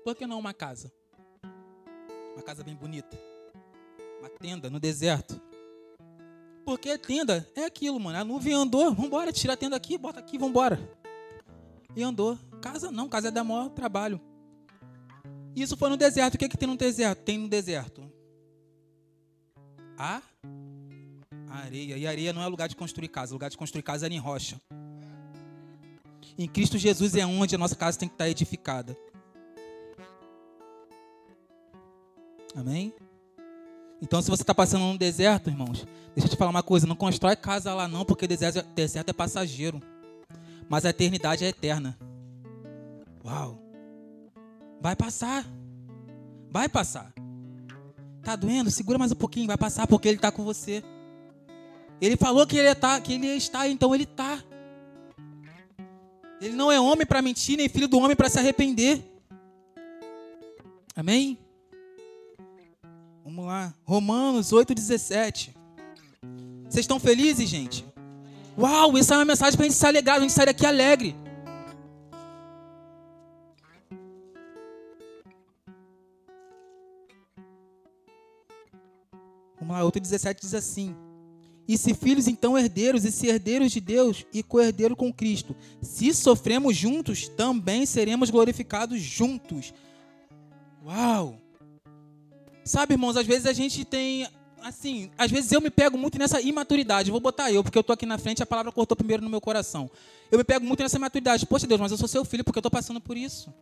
Por 0.04 0.14
que 0.14 0.26
não 0.26 0.38
uma 0.38 0.52
casa? 0.52 0.92
Uma 2.34 2.42
casa 2.42 2.62
bem 2.62 2.74
bonita. 2.74 3.18
Uma 4.20 4.28
tenda 4.28 4.68
no 4.68 4.78
deserto. 4.78 5.40
Porque 6.64 6.96
tenda 6.98 7.48
é 7.54 7.64
aquilo, 7.64 8.00
mano. 8.00 8.18
A 8.18 8.24
nuvem 8.24 8.54
andou, 8.54 8.92
vambora, 8.94 9.32
tira 9.32 9.52
a 9.52 9.56
tenda 9.56 9.76
aqui, 9.76 9.98
bota 9.98 10.20
aqui, 10.20 10.38
vambora. 10.38 10.78
E 11.94 12.02
andou. 12.02 12.38
Casa 12.60 12.90
não, 12.90 13.08
casa 13.08 13.28
é 13.28 13.30
da 13.30 13.44
maior 13.44 13.68
trabalho. 13.68 14.20
Isso 15.54 15.76
foi 15.76 15.90
no 15.90 15.96
deserto. 15.96 16.34
O 16.34 16.38
que, 16.38 16.46
é 16.46 16.48
que 16.48 16.56
tem 16.56 16.68
no 16.68 16.76
deserto? 16.76 17.22
Tem 17.22 17.38
no 17.38 17.48
deserto 17.48 18.02
a 19.96 20.20
areia. 21.48 21.96
E 21.96 22.06
areia 22.06 22.32
não 22.32 22.42
é 22.42 22.46
lugar 22.46 22.68
de 22.68 22.76
construir 22.76 23.08
casa. 23.08 23.32
O 23.32 23.34
lugar 23.34 23.50
de 23.50 23.56
construir 23.56 23.82
casa 23.82 24.06
era 24.06 24.14
em 24.14 24.18
rocha. 24.18 24.60
Em 26.36 26.48
Cristo 26.48 26.76
Jesus 26.76 27.14
é 27.14 27.24
onde 27.24 27.54
a 27.54 27.58
nossa 27.58 27.76
casa 27.76 27.98
tem 27.98 28.08
que 28.08 28.14
estar 28.14 28.28
edificada. 28.28 28.96
Amém? 32.56 32.92
Então, 34.04 34.20
se 34.20 34.28
você 34.28 34.42
está 34.42 34.54
passando 34.54 34.82
num 34.82 34.98
deserto, 34.98 35.48
irmãos, 35.48 35.86
deixa 36.14 36.26
eu 36.26 36.30
te 36.30 36.36
falar 36.36 36.50
uma 36.50 36.62
coisa: 36.62 36.86
não 36.86 36.94
constrói 36.94 37.34
casa 37.34 37.72
lá, 37.72 37.88
não, 37.88 38.04
porque 38.04 38.26
deserto, 38.26 38.62
deserto 38.74 39.08
é 39.08 39.12
passageiro. 39.14 39.80
Mas 40.68 40.84
a 40.84 40.90
eternidade 40.90 41.42
é 41.42 41.48
eterna. 41.48 41.98
Uau! 43.24 43.58
Vai 44.78 44.94
passar. 44.94 45.46
Vai 46.50 46.68
passar. 46.68 47.14
Tá 48.22 48.36
doendo? 48.36 48.70
Segura 48.70 48.98
mais 48.98 49.10
um 49.10 49.16
pouquinho, 49.16 49.46
vai 49.46 49.56
passar 49.56 49.86
porque 49.86 50.06
ele 50.06 50.16
está 50.16 50.30
com 50.30 50.44
você. 50.44 50.84
Ele 51.98 52.18
falou 52.18 52.46
que 52.46 52.58
ele, 52.58 52.74
tá, 52.74 53.00
que 53.00 53.14
ele 53.14 53.26
estar, 53.28 53.66
então 53.68 53.94
ele 53.94 54.04
está. 54.04 54.44
Ele 56.42 56.54
não 56.54 56.70
é 56.70 56.78
homem 56.78 57.06
para 57.06 57.22
mentir, 57.22 57.56
nem 57.56 57.70
filho 57.70 57.88
do 57.88 57.98
homem 57.98 58.14
para 58.14 58.28
se 58.28 58.38
arrepender. 58.38 59.02
Amém? 60.94 61.38
Vamos 63.24 63.46
lá. 63.46 63.74
Romanos 63.84 64.52
8,17. 64.52 65.54
Vocês 66.68 66.82
estão 66.82 67.00
felizes, 67.00 67.48
gente? 67.48 67.82
Uau, 68.58 68.98
essa 68.98 69.14
é 69.14 69.16
uma 69.18 69.24
mensagem 69.24 69.56
para 69.56 69.64
a 69.64 69.68
gente 69.68 69.78
se 69.78 69.86
alegrar, 69.86 70.16
a 70.16 70.20
gente 70.20 70.32
sair 70.34 70.44
daqui 70.44 70.66
alegre. 70.66 71.16
Vamos 79.58 79.74
lá, 79.74 79.80
8,17 79.80 80.40
diz 80.42 80.52
assim: 80.52 80.94
E 81.66 81.78
se 81.78 81.94
filhos, 81.94 82.28
então 82.28 82.58
herdeiros, 82.58 83.06
e 83.06 83.10
se 83.10 83.26
herdeiros 83.26 83.72
de 83.72 83.80
Deus 83.80 84.26
e 84.34 84.42
co-herdeiro 84.42 84.94
com 84.94 85.10
Cristo. 85.10 85.56
Se 85.80 86.12
sofremos 86.12 86.76
juntos, 86.76 87.26
também 87.26 87.86
seremos 87.86 88.28
glorificados 88.28 89.00
juntos. 89.00 89.72
Uau! 90.84 91.40
Sabe, 92.64 92.94
irmãos, 92.94 93.16
às 93.16 93.26
vezes 93.26 93.46
a 93.46 93.52
gente 93.52 93.84
tem. 93.84 94.26
Assim, 94.62 95.10
às 95.18 95.30
vezes 95.30 95.52
eu 95.52 95.60
me 95.60 95.68
pego 95.68 95.98
muito 95.98 96.18
nessa 96.18 96.40
imaturidade. 96.40 97.10
Vou 97.10 97.20
botar 97.20 97.52
eu, 97.52 97.62
porque 97.62 97.76
eu 97.76 97.84
tô 97.84 97.92
aqui 97.92 98.06
na 98.06 98.16
frente 98.16 98.42
a 98.42 98.46
palavra 98.46 98.72
cortou 98.72 98.96
primeiro 98.96 99.22
no 99.22 99.28
meu 99.28 99.40
coração. 99.40 99.90
Eu 100.32 100.38
me 100.38 100.44
pego 100.44 100.64
muito 100.64 100.82
nessa 100.82 100.96
imaturidade. 100.96 101.44
Poxa, 101.44 101.66
Deus, 101.66 101.80
mas 101.80 101.92
eu 101.92 101.98
sou 101.98 102.08
seu 102.08 102.24
filho 102.24 102.42
porque 102.42 102.58
eu 102.58 102.62
tô 102.62 102.70
passando 102.70 103.00
por 103.00 103.16
isso. 103.16 103.52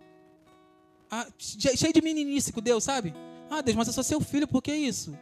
Ah, 1.11 1.27
cheio 1.39 1.93
de 1.93 2.01
meninice 2.01 2.53
com 2.53 2.61
Deus, 2.61 2.85
sabe? 2.85 3.13
Ah, 3.51 3.61
Deus, 3.61 3.77
mas 3.77 3.89
eu 3.89 3.93
sou 3.93 4.05
seu 4.05 4.21
filho, 4.21 4.47
por 4.47 4.63
que 4.63 4.73
isso? 4.73 5.19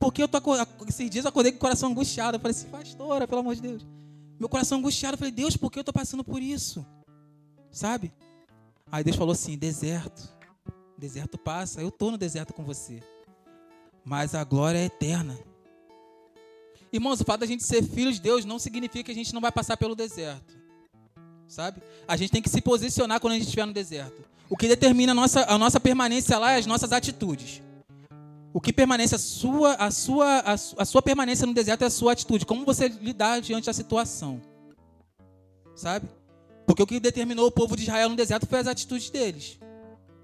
Porque 0.00 0.22
eu 0.22 0.26
tô 0.26 0.38
esses 0.88 1.08
dias 1.10 1.24
eu 1.24 1.28
acordei 1.28 1.52
com 1.52 1.58
o 1.58 1.60
coração 1.60 1.90
angustiado. 1.90 2.36
Eu 2.36 2.40
falei 2.40 2.56
assim, 2.56 2.68
pastora, 2.68 3.28
pelo 3.28 3.40
amor 3.40 3.54
de 3.54 3.60
Deus. 3.60 3.86
Meu 4.40 4.48
coração 4.48 4.78
angustiado. 4.78 5.14
Eu 5.14 5.18
falei, 5.18 5.32
Deus, 5.32 5.56
por 5.56 5.70
que 5.70 5.78
eu 5.78 5.84
tô 5.84 5.92
passando 5.92 6.24
por 6.24 6.42
isso? 6.42 6.84
Sabe? 7.70 8.12
Aí 8.90 9.02
Deus 9.04 9.16
falou 9.16 9.32
assim: 9.32 9.56
deserto. 9.56 10.33
Deserto 11.04 11.36
passa. 11.36 11.82
Eu 11.82 11.90
tô 11.90 12.10
no 12.10 12.16
deserto 12.16 12.54
com 12.54 12.64
você. 12.64 13.02
Mas 14.02 14.34
a 14.34 14.42
glória 14.42 14.78
é 14.78 14.86
eterna. 14.86 15.38
Irmãos, 16.90 17.20
o 17.20 17.24
fato 17.26 17.40
da 17.40 17.46
gente 17.46 17.62
ser 17.62 17.82
filho 17.82 18.10
de 18.10 18.18
Deus 18.18 18.46
não 18.46 18.58
significa 18.58 19.04
que 19.04 19.10
a 19.10 19.14
gente 19.14 19.34
não 19.34 19.40
vai 19.42 19.52
passar 19.52 19.76
pelo 19.76 19.94
deserto. 19.94 20.56
Sabe? 21.46 21.82
A 22.08 22.16
gente 22.16 22.30
tem 22.30 22.40
que 22.40 22.48
se 22.48 22.62
posicionar 22.62 23.20
quando 23.20 23.34
a 23.34 23.36
gente 23.36 23.44
estiver 23.44 23.66
no 23.66 23.74
deserto. 23.74 24.24
O 24.48 24.56
que 24.56 24.66
determina 24.66 25.12
a 25.12 25.14
nossa, 25.14 25.44
a 25.44 25.58
nossa 25.58 25.78
permanência 25.78 26.38
lá 26.38 26.52
é 26.52 26.56
as 26.56 26.64
nossas 26.64 26.90
atitudes. 26.90 27.60
O 28.54 28.58
que 28.58 28.72
permanece 28.72 29.14
a 29.14 29.18
sua, 29.18 29.74
a 29.74 29.90
sua, 29.90 30.38
a, 30.38 30.54
a 30.54 30.84
sua 30.86 31.02
permanência 31.02 31.46
no 31.46 31.52
deserto 31.52 31.82
é 31.82 31.86
a 31.86 31.90
sua 31.90 32.12
atitude. 32.12 32.46
Como 32.46 32.64
você 32.64 32.88
lidar 32.88 33.42
diante 33.42 33.66
da 33.66 33.74
situação. 33.74 34.40
Sabe? 35.76 36.08
Porque 36.66 36.82
o 36.82 36.86
que 36.86 36.98
determinou 36.98 37.46
o 37.46 37.52
povo 37.52 37.76
de 37.76 37.82
Israel 37.82 38.08
no 38.08 38.16
deserto 38.16 38.46
foi 38.46 38.58
as 38.58 38.66
atitudes 38.66 39.10
deles. 39.10 39.58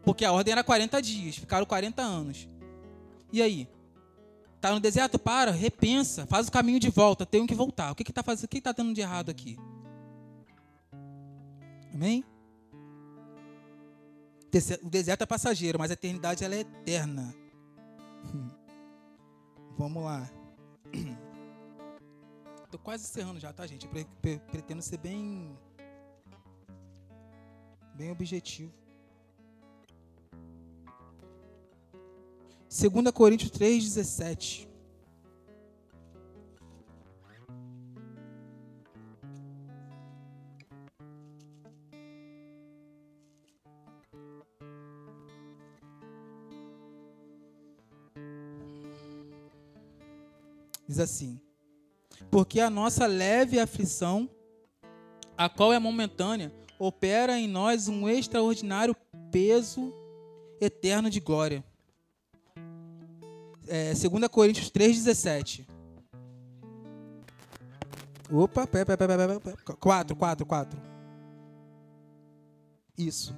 Porque 0.05 0.25
a 0.25 0.33
ordem 0.33 0.53
era 0.53 0.65
40 0.65 1.01
dias, 1.03 1.37
ficaram 1.37 1.67
40 1.67 2.03
anos. 2.03 2.49
E 3.33 3.43
aí? 3.43 3.69
Tá 4.61 4.73
no 4.73 4.81
deserto? 4.81 5.19
Para, 5.19 5.51
repensa, 5.51 6.27
faz 6.27 6.49
o 6.49 6.53
caminho 6.53 6.79
de 6.79 6.91
volta, 6.91 7.25
tenho 7.25 7.47
que 7.47 7.55
voltar. 7.55 7.93
O 7.93 7.95
que 7.95 8.03
está 8.03 8.23
fazendo? 8.23 8.45
O 8.45 8.49
que 8.49 8.59
está 8.59 8.73
dando 8.73 8.93
de 8.93 9.01
errado 9.01 9.31
aqui? 9.31 9.59
Amém? 11.95 12.25
O 14.83 14.91
deserto 14.91 15.23
é 15.23 15.27
passageiro, 15.27 15.79
mas 15.79 15.91
a 15.91 15.95
eternidade 15.95 16.45
ela 16.45 16.55
é 16.55 16.61
eterna. 16.61 17.35
Vamos 19.79 20.03
lá. 20.03 20.29
Tô 22.71 22.79
quase 22.79 23.05
encerrando 23.05 23.41
já, 23.41 23.53
tá, 23.53 23.67
gente? 23.67 23.89
Pretendo 24.51 24.83
ser 24.83 24.99
bem 24.99 25.57
bem 27.95 28.11
objetivo. 28.11 28.80
2 32.71 33.11
Coríntios 33.13 33.51
3:17. 33.51 34.69
Diz 50.87 51.01
assim: 51.01 51.41
Porque 52.31 52.61
a 52.61 52.71
nossa 52.71 53.07
leve 53.07 53.59
aflição, 53.59 54.31
a 55.37 55.49
qual 55.49 55.73
é 55.73 55.79
momentânea, 55.81 56.53
opera 56.79 57.37
em 57.37 57.49
nós 57.49 57.89
um 57.89 58.09
extraordinário 58.09 58.95
peso 59.33 59.93
eterno 60.61 61.11
de 61.11 61.19
glória. 61.19 61.65
É, 63.73 63.95
2 63.95 64.27
Coríntios 64.29 64.69
3,17. 64.69 65.65
Opa, 68.33 68.67
pé, 68.67 68.85
pé, 68.85 68.97
pé, 68.97 69.07
pé, 69.07 69.39
pé, 69.39 69.55
4, 69.79 70.17
4, 70.17 70.47
4. 70.47 70.81
Isso. 72.99 73.33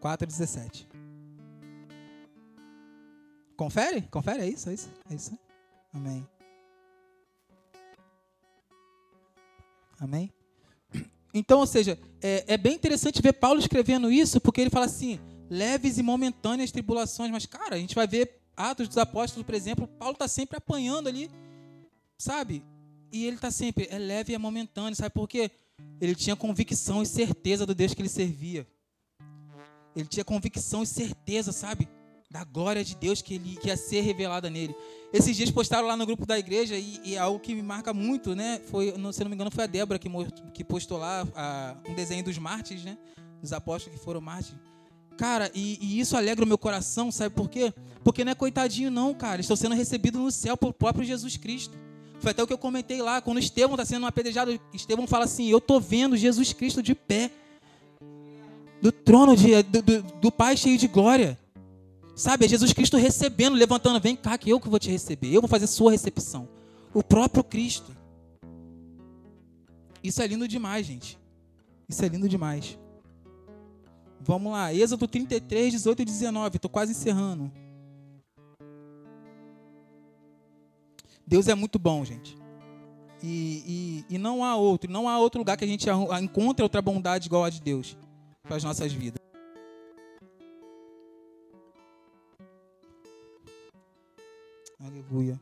4,17. 0.00 0.86
Confere? 3.54 4.02
Confere, 4.10 4.42
é 4.42 4.48
isso, 4.48 4.70
é 4.70 4.74
isso, 4.74 4.90
é 5.10 5.14
isso. 5.14 5.38
Amém. 5.92 6.26
Amém? 10.00 10.32
Então, 11.32 11.60
ou 11.60 11.66
seja, 11.66 11.98
é, 12.22 12.54
é, 12.54 12.56
bem 12.56 12.74
interessante 12.74 13.20
ver 13.20 13.32
Paulo 13.34 13.58
escrevendo 13.58 14.10
isso, 14.10 14.40
porque 14.40 14.60
ele 14.60 14.70
fala 14.70 14.86
assim, 14.86 15.18
leves 15.48 15.98
e 15.98 16.02
momentâneas 16.02 16.70
tribulações, 16.70 17.30
mas, 17.30 17.46
cara, 17.46 17.76
a 17.76 17.78
gente 17.78 17.94
vai 17.94 18.06
ver 18.06 18.40
Atos 18.56 18.88
dos 18.88 18.98
Apóstolos, 18.98 19.44
por 19.44 19.54
exemplo, 19.54 19.86
Paulo 19.86 20.14
está 20.14 20.28
sempre 20.28 20.56
apanhando 20.56 21.08
ali, 21.08 21.30
sabe? 22.18 22.62
E 23.12 23.26
ele 23.26 23.36
está 23.36 23.50
sempre, 23.50 23.88
é 23.90 23.98
leve 23.98 24.32
e 24.32 24.34
é 24.34 24.38
momentâneo, 24.38 24.96
sabe 24.96 25.14
por 25.14 25.28
quê? 25.28 25.50
Ele 26.00 26.14
tinha 26.14 26.36
convicção 26.36 27.02
e 27.02 27.06
certeza 27.06 27.66
do 27.66 27.74
Deus 27.74 27.94
que 27.94 28.02
ele 28.02 28.08
servia. 28.08 28.66
Ele 29.94 30.06
tinha 30.06 30.24
convicção 30.24 30.82
e 30.82 30.86
certeza, 30.86 31.52
sabe? 31.52 31.88
da 32.34 32.42
glória 32.42 32.84
de 32.84 32.96
Deus 32.96 33.22
que, 33.22 33.34
ele, 33.36 33.56
que 33.62 33.68
ia 33.68 33.76
ser 33.76 34.00
revelada 34.00 34.50
nele. 34.50 34.74
Esses 35.12 35.36
dias 35.36 35.52
postaram 35.52 35.86
lá 35.86 35.96
no 35.96 36.04
grupo 36.04 36.26
da 36.26 36.36
igreja 36.36 36.76
e, 36.76 37.00
e 37.04 37.16
algo 37.16 37.38
que 37.38 37.54
me 37.54 37.62
marca 37.62 37.94
muito, 37.94 38.34
né? 38.34 38.60
Foi, 38.66 38.92
se 39.12 39.22
não 39.22 39.28
me 39.28 39.36
engano, 39.36 39.52
foi 39.52 39.62
a 39.62 39.66
Débora 39.68 40.00
que, 40.00 40.08
que 40.52 40.64
postou 40.64 40.98
lá 40.98 41.24
a, 41.36 41.76
um 41.88 41.94
desenho 41.94 42.24
dos 42.24 42.36
mártires, 42.36 42.82
né? 42.82 42.98
Dos 43.40 43.52
apóstolos 43.52 43.96
que 43.96 44.04
foram 44.04 44.20
mártires. 44.20 44.60
Cara, 45.16 45.50
e, 45.54 45.78
e, 45.80 46.00
isso 46.00 46.16
alegra 46.16 46.44
o 46.44 46.48
meu 46.48 46.58
coração, 46.58 47.10
sabe 47.12 47.34
por 47.34 47.48
quê? 47.48 47.72
Porque 48.02 48.24
não 48.24 48.32
é 48.32 48.34
coitadinho, 48.34 48.90
não, 48.90 49.14
cara. 49.14 49.40
Estão 49.40 49.56
sendo 49.56 49.74
recebidos 49.74 50.20
no 50.20 50.30
céu 50.30 50.56
pelo 50.56 50.72
próprio 50.72 51.04
Jesus 51.04 51.36
Cristo. 51.36 51.76
Foi 52.20 52.30
até 52.30 52.42
o 52.42 52.46
que 52.46 52.52
eu 52.52 52.58
comentei 52.58 53.00
lá, 53.02 53.20
quando 53.20 53.38
Estevão 53.38 53.74
está 53.74 53.84
sendo 53.84 54.06
apedrejado, 54.06 54.58
Estevão 54.72 55.06
fala 55.06 55.24
assim: 55.24 55.46
Eu 55.48 55.58
estou 55.58 55.80
vendo 55.80 56.16
Jesus 56.16 56.52
Cristo 56.52 56.82
de 56.82 56.94
pé, 56.94 57.30
do 58.80 58.90
trono 58.90 59.36
de, 59.36 59.62
do, 59.62 59.82
do, 59.82 60.02
do 60.02 60.32
Pai 60.32 60.56
cheio 60.56 60.78
de 60.78 60.88
glória. 60.88 61.38
Sabe, 62.16 62.44
é 62.44 62.48
Jesus 62.48 62.72
Cristo 62.72 62.96
recebendo, 62.96 63.56
levantando, 63.56 64.00
vem 64.00 64.14
cá 64.14 64.38
que 64.38 64.48
eu 64.48 64.60
que 64.60 64.68
vou 64.68 64.78
te 64.78 64.90
receber, 64.90 65.32
eu 65.32 65.40
vou 65.40 65.48
fazer 65.48 65.66
sua 65.66 65.90
recepção. 65.90 66.48
O 66.92 67.02
próprio 67.02 67.42
Cristo. 67.42 67.94
Isso 70.02 70.22
é 70.22 70.26
lindo 70.26 70.46
demais, 70.46 70.86
gente. 70.86 71.18
Isso 71.88 72.04
é 72.04 72.08
lindo 72.08 72.28
demais. 72.28 72.78
Vamos 74.26 74.52
lá, 74.52 74.72
Êxodo 74.72 75.06
33, 75.06 75.70
18 75.74 76.00
e 76.00 76.04
19. 76.06 76.56
Estou 76.56 76.70
quase 76.70 76.92
encerrando. 76.92 77.52
Deus 81.26 81.46
é 81.46 81.54
muito 81.54 81.78
bom, 81.78 82.02
gente. 82.06 82.34
E, 83.22 84.04
e, 84.08 84.14
e 84.14 84.18
não 84.18 84.42
há 84.42 84.56
outro, 84.56 84.90
não 84.90 85.08
há 85.08 85.18
outro 85.18 85.38
lugar 85.38 85.58
que 85.58 85.64
a 85.64 85.68
gente 85.68 85.86
encontre 86.22 86.62
outra 86.62 86.80
bondade 86.80 87.26
igual 87.26 87.44
a 87.44 87.50
de 87.50 87.60
Deus 87.60 87.98
para 88.42 88.56
as 88.56 88.64
nossas 88.64 88.94
vidas. 88.94 89.18
Aleluia. 94.80 95.38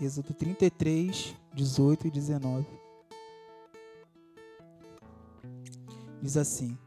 Êxodo 0.00 0.34
33, 0.34 1.32
18 1.54 2.08
e 2.08 2.10
19. 2.10 2.81
Diz 6.22 6.36
assim: 6.36 6.78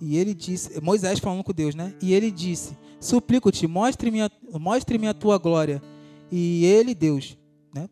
E 0.00 0.16
ele 0.16 0.32
disse, 0.32 0.80
Moisés 0.80 1.18
falando 1.18 1.42
com 1.42 1.52
Deus, 1.52 1.74
né? 1.74 1.94
E 2.00 2.14
ele 2.14 2.30
disse: 2.30 2.76
Suplico-te, 3.00 3.66
mostre-me 3.66 4.22
a, 4.22 4.30
mostre 4.52 5.04
a 5.06 5.12
tua 5.12 5.36
glória. 5.36 5.82
E 6.30 6.64
ele, 6.64 6.94
Deus, 6.94 7.36
né? 7.74 7.88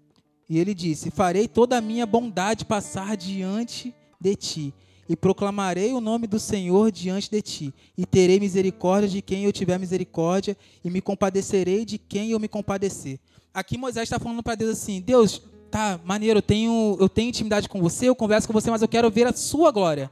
E 0.49 0.59
ele 0.59 0.73
disse: 0.73 1.11
Farei 1.11 1.49
toda 1.49 1.77
a 1.77 1.81
minha 1.81 2.07
bondade 2.07 2.65
passar 2.65 3.17
diante 3.17 3.93
de 4.21 4.37
ti 4.37 4.75
e 5.09 5.17
proclamarei 5.17 5.93
o 5.93 6.01
nome 6.01 6.27
do 6.27 6.39
Senhor 6.39 6.91
diante 6.91 7.31
de 7.31 7.43
ti, 7.43 7.75
e 7.99 8.07
terei 8.07 8.41
misericórdia 8.41 9.09
de 9.09 9.21
quem 9.21 9.45
eu 9.45 9.53
tiver 9.53 9.79
misericórdia, 9.79 10.57
e 10.83 10.89
me 10.89 11.01
compadecerei 11.01 11.85
de 11.85 11.99
quem 11.99 12.31
eu 12.31 12.41
me 12.41 12.49
compadecer. 12.49 13.19
Aqui 13.53 13.77
Moisés 13.77 14.05
está 14.05 14.19
falando 14.19 14.43
para 14.43 14.55
Deus 14.55 14.71
assim: 14.71 15.01
Deus, 15.01 15.43
tá, 15.71 16.01
maneiro, 16.05 16.39
eu 16.39 16.43
tenho, 16.43 16.97
eu 16.99 17.09
tenho 17.09 17.29
intimidade 17.29 17.69
com 17.69 17.81
você, 17.81 18.09
eu 18.09 18.15
converso 18.15 18.47
com 18.47 18.55
você, 18.55 18.71
mas 18.71 18.81
eu 18.81 18.89
quero 18.89 19.11
ver 19.11 19.27
a 19.27 19.33
sua 19.33 19.71
glória. 19.71 20.11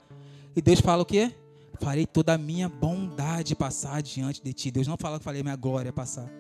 E 0.55 0.61
Deus 0.61 0.81
fala 0.81 1.03
o 1.03 1.07
quê? 1.07 1.33
Farei 1.81 2.07
toda 2.07 2.35
a 2.35 2.39
minha 2.39 2.69
bondade 2.69 3.55
passar 3.55 4.03
diante 4.03 4.43
de 4.43 4.53
ti. 4.53 4.71
Deus 4.71 4.87
não 4.87 4.97
fala 4.97 5.19
que 5.19 5.25
falei 5.25 5.43
minha 5.43 5.57
glória 5.57 5.93
passar. 5.93 6.31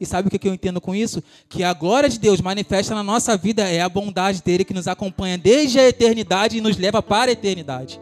E 0.00 0.04
sabe 0.04 0.28
o 0.28 0.30
que 0.30 0.48
eu 0.48 0.52
entendo 0.52 0.80
com 0.80 0.94
isso? 0.94 1.22
Que 1.48 1.62
a 1.62 1.72
glória 1.72 2.08
de 2.08 2.18
Deus 2.18 2.40
manifesta 2.40 2.94
na 2.94 3.02
nossa 3.02 3.36
vida 3.36 3.62
é 3.62 3.80
a 3.80 3.88
bondade 3.88 4.42
dele 4.42 4.64
que 4.64 4.74
nos 4.74 4.88
acompanha 4.88 5.38
desde 5.38 5.78
a 5.78 5.88
eternidade 5.88 6.58
e 6.58 6.60
nos 6.60 6.76
leva 6.76 7.02
para 7.02 7.30
a 7.30 7.32
eternidade. 7.32 8.00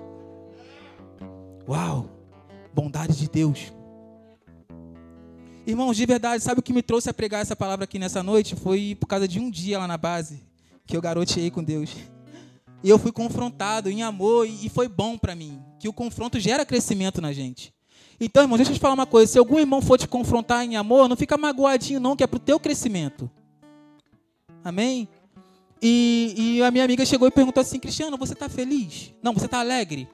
Uau! 1.68 2.08
Bondade 2.74 3.16
de 3.16 3.28
Deus. 3.28 3.72
Irmãos, 5.66 5.96
de 5.96 6.06
verdade, 6.06 6.42
sabe 6.42 6.58
o 6.58 6.62
que 6.62 6.72
me 6.72 6.82
trouxe 6.82 7.08
a 7.08 7.14
pregar 7.14 7.42
essa 7.42 7.54
palavra 7.54 7.84
aqui 7.84 7.98
nessa 7.98 8.22
noite? 8.22 8.56
Foi 8.56 8.96
por 8.98 9.06
causa 9.06 9.28
de 9.28 9.38
um 9.38 9.50
dia 9.50 9.78
lá 9.78 9.86
na 9.86 9.96
base 9.96 10.42
que 10.86 10.96
eu 10.96 11.00
garoteei 11.00 11.50
com 11.50 11.62
Deus. 11.62 11.94
E 12.82 12.88
eu 12.88 12.98
fui 12.98 13.12
confrontado 13.12 13.88
em 13.88 14.02
amor 14.02 14.46
e 14.46 14.68
foi 14.68 14.88
bom 14.88 15.16
para 15.16 15.34
mim. 15.34 15.62
Que 15.78 15.88
o 15.88 15.92
confronto 15.92 16.40
gera 16.40 16.64
crescimento 16.64 17.20
na 17.20 17.32
gente. 17.32 17.72
Então, 18.20 18.42
irmão, 18.42 18.56
deixa 18.56 18.72
eu 18.72 18.76
te 18.76 18.80
falar 18.80 18.94
uma 18.94 19.06
coisa. 19.06 19.32
Se 19.32 19.38
algum 19.38 19.58
irmão 19.58 19.80
for 19.80 19.98
te 19.98 20.08
confrontar 20.08 20.64
em 20.64 20.76
amor, 20.76 21.08
não 21.08 21.16
fica 21.16 21.36
magoadinho 21.36 22.00
não, 22.00 22.16
que 22.16 22.22
é 22.22 22.26
pro 22.26 22.38
teu 22.38 22.58
crescimento. 22.58 23.30
Amém? 24.64 25.08
E, 25.80 26.34
e 26.36 26.62
a 26.62 26.70
minha 26.70 26.84
amiga 26.84 27.04
chegou 27.04 27.26
e 27.26 27.30
perguntou 27.30 27.60
assim, 27.60 27.80
Cristiano, 27.80 28.16
você 28.16 28.32
está 28.32 28.48
feliz? 28.48 29.12
Não, 29.20 29.32
você 29.32 29.46
está 29.46 29.58
alegre? 29.58 30.08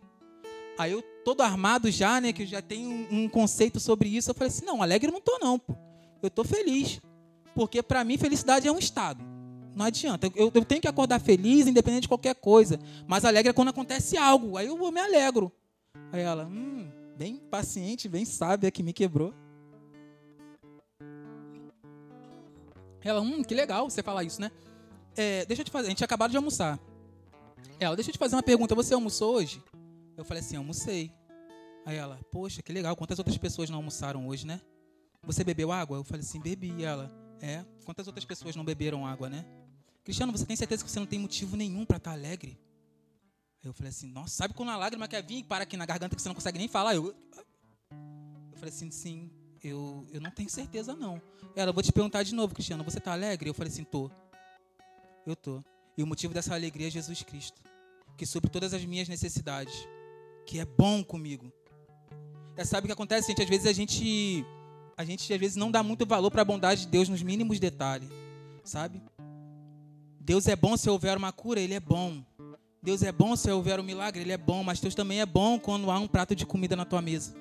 Aí 0.78 0.92
eu, 0.92 1.02
todo 1.24 1.42
armado 1.42 1.90
já, 1.90 2.20
né, 2.20 2.32
que 2.32 2.44
eu 2.44 2.46
já 2.46 2.62
tenho 2.62 3.06
um, 3.10 3.28
conceito 3.28 3.78
sobre 3.78 4.08
isso, 4.08 4.30
eu 4.30 4.34
falei 4.34 4.48
assim, 4.48 4.64
não, 4.64 4.82
alegre 4.82 5.08
eu 5.08 5.12
não 5.12 5.18
estou 5.18 5.38
não, 5.40 5.58
pô. 5.58 5.74
Eu 6.22 6.28
estou 6.28 6.44
feliz. 6.44 7.00
Porque 7.54 7.82
para 7.82 8.04
mim 8.04 8.16
felicidade 8.16 8.66
é 8.66 8.72
um 8.72 8.78
estado. 8.78 9.22
Não 9.78 9.84
adianta. 9.84 10.26
Eu, 10.34 10.50
eu, 10.52 10.64
tenho 10.64 10.80
que 10.80 10.88
acordar 10.88 11.20
feliz, 11.20 11.68
independente 11.68 12.02
de 12.02 12.08
qualquer 12.08 12.34
coisa. 12.34 12.80
Mas 13.06 13.24
alegre 13.24 13.50
é 13.50 13.52
quando 13.52 13.68
acontece 13.68 14.16
algo. 14.16 14.56
Aí 14.56 14.66
eu 14.66 14.76
me 14.90 15.00
alegro. 15.00 15.52
Aí 16.10 16.20
ela, 16.20 16.46
hum, 16.46 16.90
bem 17.16 17.36
paciente, 17.36 18.08
bem 18.08 18.24
sábia 18.24 18.72
que 18.72 18.82
me 18.82 18.92
quebrou. 18.92 19.32
Ela, 23.04 23.20
hum, 23.20 23.44
que 23.44 23.54
legal 23.54 23.88
você 23.88 24.02
falar 24.02 24.24
isso, 24.24 24.40
né? 24.40 24.50
É, 25.16 25.46
deixa 25.46 25.62
eu 25.62 25.64
te 25.64 25.70
fazer, 25.70 25.86
a 25.86 25.90
gente 25.90 26.02
acabou 26.02 26.26
de 26.26 26.36
almoçar. 26.36 26.76
Ela, 27.78 27.94
deixa 27.94 28.10
eu 28.10 28.12
te 28.14 28.18
fazer 28.18 28.34
uma 28.34 28.42
pergunta, 28.42 28.74
você 28.74 28.94
almoçou 28.94 29.36
hoje? 29.36 29.62
Eu 30.16 30.24
falei 30.24 30.42
assim, 30.42 30.56
almocei. 30.56 31.12
Aí 31.86 31.96
ela, 31.96 32.18
poxa, 32.32 32.64
que 32.64 32.72
legal, 32.72 32.96
quantas 32.96 33.20
outras 33.20 33.38
pessoas 33.38 33.70
não 33.70 33.76
almoçaram 33.76 34.26
hoje, 34.26 34.44
né? 34.44 34.60
Você 35.22 35.44
bebeu 35.44 35.70
água? 35.70 35.98
Eu 35.98 36.04
falei 36.04 36.22
assim, 36.22 36.40
bebi. 36.40 36.82
Ela, 36.82 37.12
é, 37.40 37.64
quantas 37.84 38.08
outras 38.08 38.24
pessoas 38.24 38.56
não 38.56 38.64
beberam 38.64 39.06
água, 39.06 39.30
né? 39.30 39.44
Cristiano, 40.08 40.32
você 40.32 40.46
tem 40.46 40.56
certeza 40.56 40.82
que 40.82 40.90
você 40.90 40.98
não 40.98 41.06
tem 41.06 41.18
motivo 41.18 41.54
nenhum 41.54 41.84
para 41.84 41.98
estar 41.98 42.12
tá 42.12 42.16
alegre? 42.16 42.58
Aí 43.62 43.68
eu 43.68 43.74
falei 43.74 43.90
assim, 43.90 44.10
nossa, 44.10 44.34
sabe 44.34 44.54
quando 44.54 44.70
a 44.70 44.76
lágrima 44.78 45.06
quer 45.06 45.22
vir 45.22 45.40
e 45.40 45.44
para 45.44 45.64
aqui 45.64 45.76
na 45.76 45.84
garganta 45.84 46.16
que 46.16 46.22
você 46.22 46.30
não 46.30 46.34
consegue 46.34 46.56
nem 46.56 46.66
falar? 46.66 46.94
Eu, 46.94 47.14
eu 47.30 48.54
falei 48.54 48.70
assim, 48.70 48.90
sim, 48.90 49.30
eu, 49.62 50.06
eu 50.10 50.18
não 50.18 50.30
tenho 50.30 50.48
certeza 50.48 50.96
não. 50.96 51.20
Ela, 51.54 51.72
vou 51.72 51.82
te 51.82 51.92
perguntar 51.92 52.22
de 52.22 52.34
novo, 52.34 52.54
Cristiano, 52.54 52.82
você 52.82 52.96
está 52.96 53.12
alegre? 53.12 53.50
Eu 53.50 53.52
falei 53.52 53.70
assim, 53.70 53.84
tô. 53.84 54.10
Eu 55.26 55.36
tô. 55.36 55.62
E 55.94 56.02
o 56.02 56.06
motivo 56.06 56.32
dessa 56.32 56.54
alegria 56.54 56.86
é 56.86 56.90
Jesus 56.90 57.22
Cristo, 57.22 57.60
que 58.16 58.24
supre 58.24 58.48
todas 58.50 58.72
as 58.72 58.82
minhas 58.86 59.10
necessidades, 59.10 59.74
que 60.46 60.58
é 60.58 60.64
bom 60.64 61.04
comigo. 61.04 61.52
É, 62.56 62.64
sabe 62.64 62.86
o 62.86 62.88
que 62.88 62.94
acontece, 62.94 63.28
gente? 63.28 63.42
Às 63.42 63.48
vezes 63.50 63.66
a 63.66 63.74
gente 63.74 64.42
a 64.96 65.04
gente 65.04 65.30
às 65.30 65.38
vezes 65.38 65.56
não 65.56 65.70
dá 65.70 65.82
muito 65.82 66.06
valor 66.06 66.30
para 66.30 66.40
a 66.40 66.46
bondade 66.46 66.86
de 66.86 66.86
Deus 66.86 67.10
nos 67.10 67.22
mínimos 67.22 67.60
detalhes, 67.60 68.08
sabe? 68.64 69.02
Deus 70.28 70.46
é 70.46 70.54
bom 70.54 70.76
se 70.76 70.90
houver 70.90 71.16
uma 71.16 71.32
cura, 71.32 71.58
ele 71.58 71.72
é 71.72 71.80
bom. 71.80 72.22
Deus 72.82 73.02
é 73.02 73.10
bom 73.10 73.34
se 73.34 73.50
houver 73.50 73.80
um 73.80 73.82
milagre, 73.82 74.20
ele 74.20 74.30
é 74.30 74.36
bom, 74.36 74.62
mas 74.62 74.78
Deus 74.78 74.94
também 74.94 75.22
é 75.22 75.24
bom 75.24 75.58
quando 75.58 75.90
há 75.90 75.98
um 75.98 76.06
prato 76.06 76.36
de 76.36 76.44
comida 76.44 76.76
na 76.76 76.84
tua 76.84 77.00
mesa. 77.00 77.34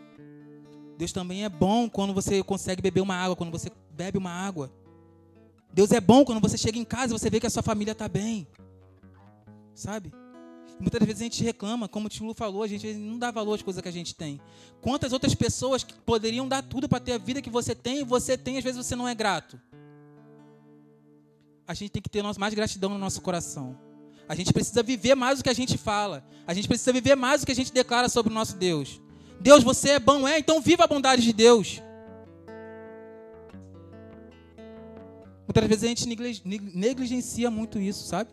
Deus 0.97 1.11
também 1.11 1.43
é 1.43 1.49
bom 1.49 1.89
quando 1.89 2.13
você 2.13 2.41
consegue 2.41 2.81
beber 2.81 3.01
uma 3.01 3.13
água, 3.13 3.35
quando 3.35 3.51
você 3.51 3.69
bebe 3.91 4.17
uma 4.17 4.31
água. 4.31 4.71
Deus 5.73 5.91
é 5.91 5.99
bom 5.99 6.23
quando 6.23 6.39
você 6.39 6.57
chega 6.57 6.79
em 6.79 6.85
casa 6.85 7.13
e 7.13 7.19
você 7.19 7.29
vê 7.29 7.41
que 7.41 7.45
a 7.45 7.49
sua 7.49 7.61
família 7.61 7.91
está 7.91 8.07
bem. 8.07 8.47
Sabe? 9.75 10.13
Muitas 10.79 11.05
vezes 11.05 11.19
a 11.19 11.25
gente 11.25 11.43
reclama, 11.43 11.89
como 11.89 12.05
o 12.05 12.09
Tio 12.09 12.25
Lu 12.25 12.33
falou, 12.33 12.63
a 12.63 12.67
gente 12.67 12.93
não 12.93 13.19
dá 13.19 13.31
valor 13.31 13.55
às 13.55 13.61
coisas 13.61 13.81
que 13.81 13.89
a 13.89 13.91
gente 13.91 14.15
tem. 14.15 14.39
Quantas 14.79 15.11
outras 15.11 15.35
pessoas 15.35 15.83
que 15.83 15.93
poderiam 15.93 16.47
dar 16.47 16.63
tudo 16.63 16.87
para 16.87 17.01
ter 17.01 17.11
a 17.11 17.17
vida 17.17 17.41
que 17.41 17.49
você 17.49 17.75
tem 17.75 17.99
e 17.99 18.03
você 18.05 18.37
tem, 18.37 18.57
às 18.57 18.63
vezes 18.63 18.77
você 18.85 18.95
não 18.95 19.09
é 19.09 19.13
grato. 19.13 19.59
A 21.67 21.73
gente 21.73 21.91
tem 21.91 22.01
que 22.01 22.09
ter 22.09 22.23
mais 22.37 22.53
gratidão 22.53 22.89
no 22.89 22.97
nosso 22.97 23.21
coração. 23.21 23.77
A 24.27 24.33
gente 24.33 24.53
precisa 24.53 24.81
viver 24.81 25.15
mais 25.15 25.39
do 25.39 25.43
que 25.43 25.49
a 25.49 25.53
gente 25.53 25.77
fala. 25.77 26.25
A 26.45 26.53
gente 26.53 26.67
precisa 26.67 26.93
viver 26.93 27.15
mais 27.15 27.41
do 27.41 27.45
que 27.45 27.51
a 27.51 27.55
gente 27.55 27.73
declara 27.73 28.07
sobre 28.07 28.31
o 28.31 28.35
nosso 28.35 28.55
Deus. 28.55 29.01
Deus, 29.39 29.63
você 29.63 29.91
é 29.91 29.99
bom, 29.99 30.27
é? 30.27 30.39
Então 30.39 30.61
viva 30.61 30.85
a 30.85 30.87
bondade 30.87 31.21
de 31.21 31.33
Deus. 31.33 31.81
Muitas 35.45 35.67
vezes 35.67 35.83
a 35.83 35.87
gente 35.87 36.07
negligencia 36.73 37.51
muito 37.51 37.79
isso, 37.79 38.05
sabe? 38.05 38.31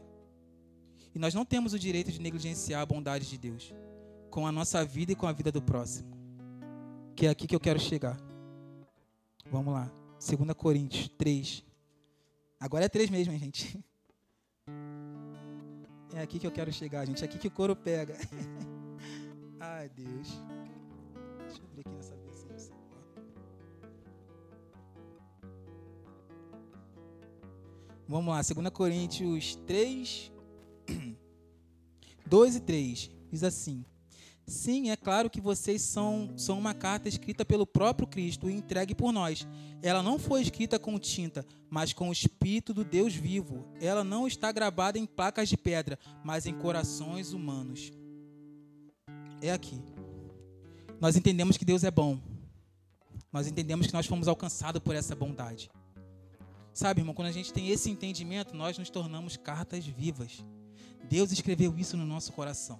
E 1.14 1.18
nós 1.18 1.33
não 1.33 1.44
temos 1.44 1.73
o 1.73 1.79
direito 1.79 2.11
de 2.11 2.20
negligenciar 2.20 2.83
a 2.83 2.87
bondade 2.87 3.29
de 3.29 3.38
Deus 3.38 3.73
com 4.31 4.47
a 4.47 4.53
nossa 4.53 4.85
vida 4.85 5.12
e 5.12 5.14
com 5.14 5.27
a 5.27 5.33
vida 5.33 5.53
do 5.53 5.62
próximo. 5.62 6.12
Que 7.14 7.27
é 7.27 7.31
aqui 7.31 7.47
que 7.47 7.55
eu 7.55 7.61
quero 7.61 7.79
chegar. 7.79 8.18
Vamos 9.51 9.73
lá. 9.73 9.92
2 10.18 10.53
Coríntios 10.57 11.09
3. 11.16 11.64
Agora 12.64 12.87
é 12.87 12.88
3 12.88 13.11
mesmo, 13.11 13.31
hein, 13.31 13.38
gente? 13.38 13.79
É 16.14 16.22
aqui 16.22 16.38
que 16.38 16.46
eu 16.46 16.50
quero 16.50 16.72
chegar, 16.72 17.05
gente. 17.05 17.20
É 17.22 17.27
aqui 17.27 17.38
que 17.38 17.48
o 17.48 17.50
couro 17.50 17.77
pega. 17.77 18.16
Ai, 19.61 19.90
Deus. 19.90 20.29
Deixa 21.40 21.61
eu 21.61 21.66
abrir 21.66 21.81
aqui 21.83 21.90
nessa 21.90 22.16
versão. 22.16 22.74
Vamos 28.09 28.35
lá, 28.35 28.40
2 28.40 28.70
Coríntios 28.70 29.57
3, 29.66 30.33
2 32.24 32.57
e 32.57 32.61
3. 32.61 33.11
Diz 33.31 33.44
assim: 33.44 33.85
Sim, 34.46 34.90
é 34.90 34.96
claro 34.96 35.30
que 35.30 35.40
vocês 35.40 35.80
são, 35.80 36.30
são 36.37 36.59
uma 36.59 36.74
carta 36.74 37.09
escrita 37.09 37.46
pelo 37.46 37.66
próprio 37.66 38.07
Cristo 38.07 38.50
e 38.50 38.54
entregue 38.54 38.94
por 38.94 39.11
nós. 39.11 39.46
Ela 39.83 40.02
não 40.02 40.18
foi 40.18 40.42
escrita 40.42 40.78
com 40.78 40.98
tinta, 40.98 41.46
mas 41.70 41.94
com 41.94 42.11
o 42.11 42.12
Espírito 42.12 42.74
do 42.74 42.85
Deus 42.85 43.14
vivo. 43.14 43.66
Ela 43.80 44.04
não 44.04 44.26
está 44.26 44.52
gravada 44.52 44.98
em 44.98 45.07
placas 45.07 45.48
de 45.48 45.57
pedra, 45.57 45.98
mas 46.22 46.44
em 46.44 46.52
corações 46.52 47.33
humanos. 47.33 47.90
É 49.40 49.50
aqui. 49.50 49.80
Nós 51.00 51.16
entendemos 51.16 51.57
que 51.57 51.64
Deus 51.64 51.83
é 51.83 51.90
bom. 51.90 52.20
Nós 53.33 53.46
entendemos 53.46 53.87
que 53.87 53.94
nós 53.94 54.07
fomos 54.07 54.28
alcançados 54.28 54.80
por 54.83 54.94
essa 54.94 55.14
bondade. 55.14 55.70
Sabe, 56.72 57.00
irmão, 57.00 57.14
quando 57.14 57.28
a 57.28 57.33
gente 57.33 57.52
tem 57.52 57.70
esse 57.70 57.90
entendimento, 57.90 58.54
nós 58.54 58.76
nos 58.76 58.90
tornamos 58.90 59.37
cartas 59.38 59.87
vivas. 59.87 60.44
Deus 61.09 61.33
escreveu 61.33 61.78
isso 61.78 61.96
no 61.96 62.04
nosso 62.04 62.33
coração. 62.33 62.78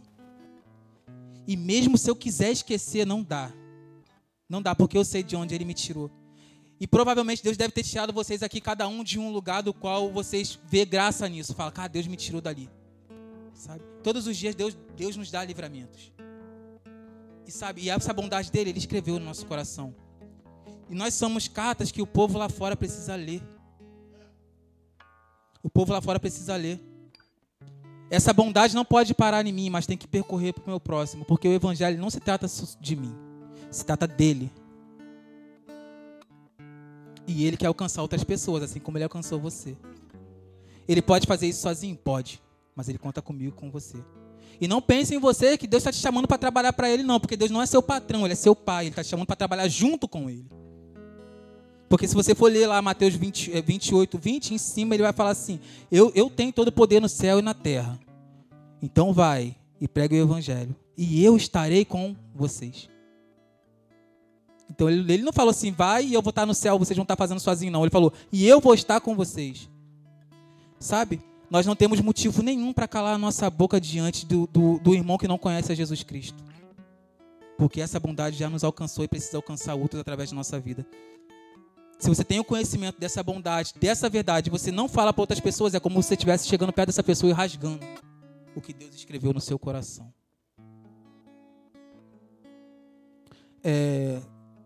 E 1.47 1.57
mesmo 1.57 1.99
se 1.99 2.11
eu 2.11 2.17
quiser 2.17 2.51
esquecer, 2.51 3.07
não 3.07 3.23
dá. 3.23 3.53
Não 4.49 4.63
dá, 4.63 4.75
porque 4.75 4.97
eu 4.97 5.05
sei 5.05 5.23
de 5.23 5.37
onde 5.37 5.55
ele 5.55 5.65
me 5.65 5.75
tirou. 5.75 6.11
E 6.81 6.87
provavelmente 6.87 7.43
Deus 7.43 7.57
deve 7.57 7.73
ter 7.73 7.83
tirado 7.83 8.13
vocês 8.13 8.43
aqui, 8.43 8.61
cada 8.61 8.87
um 8.89 9.05
de 9.05 9.19
um 9.19 9.31
lugar 9.31 9.63
do 9.63 9.73
qual 9.73 10.11
vocês 10.11 10.59
vê 10.69 10.85
graça 10.85 11.29
nisso. 11.29 11.55
Fala, 11.55 11.71
cara, 11.71 11.89
Deus 11.89 12.07
me 12.07 12.17
tirou 12.17 12.41
dali. 12.41 12.69
Sabe? 13.55 13.83
Todos 14.03 14.27
os 14.27 14.37
dias 14.37 14.55
Deus, 14.55 14.77
Deus 14.97 15.17
nos 15.17 15.31
dá 15.31 15.45
livramentos. 15.45 16.13
E 17.47 17.51
sabe, 17.51 17.83
e 17.83 17.91
essa 17.91 18.13
bondade 18.13 18.51
dele, 18.51 18.71
ele 18.71 18.79
escreveu 18.79 19.19
no 19.19 19.25
nosso 19.25 19.47
coração. 19.47 19.95
E 20.91 20.95
nós 20.95 21.15
somos 21.15 21.49
cartas 21.49 21.91
que 21.91 22.03
o 22.03 22.07
povo 22.07 22.39
lá 22.39 22.49
fora 22.49 22.77
precisa 22.77 23.15
ler. 23.15 23.43
O 25.63 25.71
povo 25.71 25.93
lá 25.93 26.01
fora 26.01 26.21
precisa 26.21 26.57
ler. 26.57 26.81
Essa 28.15 28.33
bondade 28.33 28.75
não 28.75 28.85
pode 28.85 29.13
parar 29.13 29.45
em 29.45 29.53
mim, 29.53 29.71
mas 29.71 29.87
tem 29.87 29.97
que 29.97 30.07
percorrer 30.07 30.53
para 30.53 30.63
o 30.63 30.69
meu 30.69 30.81
próximo, 30.81 31.25
porque 31.25 31.49
o 31.49 31.53
evangelho 31.53 31.99
não 31.99 32.11
se 32.11 32.21
trata 32.21 32.47
de 32.81 32.97
mim, 32.97 33.15
se 33.71 33.85
trata 33.85 34.07
dele. 34.07 34.53
E 37.27 37.45
ele 37.45 37.57
quer 37.57 37.67
alcançar 37.67 38.03
outras 38.03 38.23
pessoas, 38.23 38.63
assim 38.63 38.79
como 38.79 38.97
ele 38.97 39.05
alcançou 39.05 39.41
você. 39.41 39.77
Ele 40.87 41.03
pode 41.03 41.27
fazer 41.27 41.49
isso 41.49 41.63
sozinho? 41.63 41.97
Pode. 41.97 42.41
Mas 42.77 42.89
ele 42.89 42.99
conta 42.99 43.23
comigo 43.23 43.57
com 43.57 43.71
você. 43.71 43.99
E 44.61 44.69
não 44.69 44.81
pense 44.81 45.15
em 45.15 45.19
você 45.19 45.59
que 45.59 45.67
Deus 45.67 45.81
está 45.81 45.91
te 45.91 45.99
chamando 45.99 46.29
para 46.29 46.39
trabalhar 46.39 46.73
para 46.73 46.89
Ele, 46.89 47.03
não. 47.03 47.19
Porque 47.19 47.37
Deus 47.37 47.51
não 47.51 47.63
é 47.63 47.67
seu 47.67 47.83
patrão, 47.83 48.25
Ele 48.25 48.35
é 48.35 48.37
seu 48.37 48.55
pai. 48.55 48.85
Ele 48.85 48.91
está 48.91 49.03
te 49.03 49.09
chamando 49.09 49.27
para 49.27 49.37
trabalhar 49.37 49.67
junto 49.69 50.07
com 50.07 50.31
Ele. 50.31 50.47
Porque 51.89 52.09
se 52.09 52.15
você 52.15 52.35
for 52.35 52.51
ler 52.51 52.67
lá 52.67 52.81
Mateus 52.83 53.15
20, 53.15 53.63
28, 53.63 54.19
20, 54.19 54.55
em 54.55 54.59
cima 54.59 54.95
ele 54.95 55.03
vai 55.03 55.13
falar 55.13 55.31
assim: 55.31 55.61
eu, 55.91 56.11
eu 56.15 56.29
tenho 56.31 56.53
todo 56.53 56.69
o 56.69 56.73
poder 56.73 57.01
no 57.01 57.09
céu 57.09 57.39
e 57.39 57.43
na 57.43 57.55
terra. 57.55 57.99
Então 58.85 59.15
vai 59.15 59.57
e 59.81 59.89
pregue 59.89 60.15
o 60.15 60.23
evangelho. 60.23 60.77
E 60.95 61.25
eu 61.25 61.39
estarei 61.39 61.87
com 61.87 62.15
vocês. 62.35 62.91
Então 64.69 64.91
ele, 64.91 65.11
ele 65.11 65.23
não 65.23 65.33
falou 65.33 65.53
assim, 65.53 65.73
vai 65.73 66.05
e 66.05 66.13
eu 66.13 66.21
vou 66.21 66.29
estar 66.29 66.45
no 66.45 66.53
céu, 66.53 66.79
vocês 66.79 66.95
vão 66.95 67.05
estar 67.05 67.17
fazendo 67.17 67.41
sozinho, 67.41 67.73
não. 67.73 67.83
Ele 67.83 67.91
falou, 67.91 68.13
e 68.31 68.47
eu 68.47 68.61
vou 68.61 68.75
estar 68.75 69.01
com 69.01 69.17
vocês. 69.17 69.71
Sabe? 70.79 71.23
Nós 71.51 71.65
não 71.65 71.75
temos 71.75 71.99
motivo 72.03 72.43
nenhum 72.43 72.75
para 72.75 72.87
calar 72.87 73.15
a 73.15 73.19
nossa 73.19 73.49
boca 73.49 73.81
diante 73.81 74.27
do, 74.27 74.47
do, 74.49 74.79
do 74.79 74.95
irmão 74.95 75.17
que 75.17 75.27
não 75.27 75.39
conhece 75.39 75.73
a 75.73 75.75
Jesus 75.75 76.03
Cristo. 76.03 76.45
Porque 77.57 77.81
essa 77.81 77.99
bondade 77.99 78.37
já 78.37 78.51
nos 78.51 78.65
alcançou 78.65 79.03
e 79.03 79.09
precisa 79.09 79.39
alcançar 79.39 79.75
outros 79.75 79.99
através 79.99 80.29
da 80.29 80.37
nossa 80.37 80.61
vida. 80.61 80.87
Se 81.99 82.11
você 82.11 82.23
tem 82.23 82.39
o 82.39 82.45
conhecimento 82.45 83.01
dessa 83.01 83.23
bondade, 83.23 83.73
dessa 83.81 84.11
verdade, 84.11 84.51
você 84.51 84.71
não 84.71 84.91
fala 84.91 85.11
para 85.11 85.23
outras 85.23 85.41
pessoas, 85.41 85.73
é 85.73 85.81
como 85.81 86.03
se 86.03 86.09
você 86.09 86.15
estivesse 86.15 86.47
chegando 86.47 86.71
perto 86.71 86.89
dessa 86.89 87.03
pessoa 87.03 87.31
e 87.31 87.33
rasgando 87.33 87.81
o 88.55 88.61
que 88.61 88.73
Deus 88.73 88.95
escreveu 88.95 89.33
no 89.33 89.41
seu 89.41 89.59
coração. 89.59 90.13
É, 93.63 94.21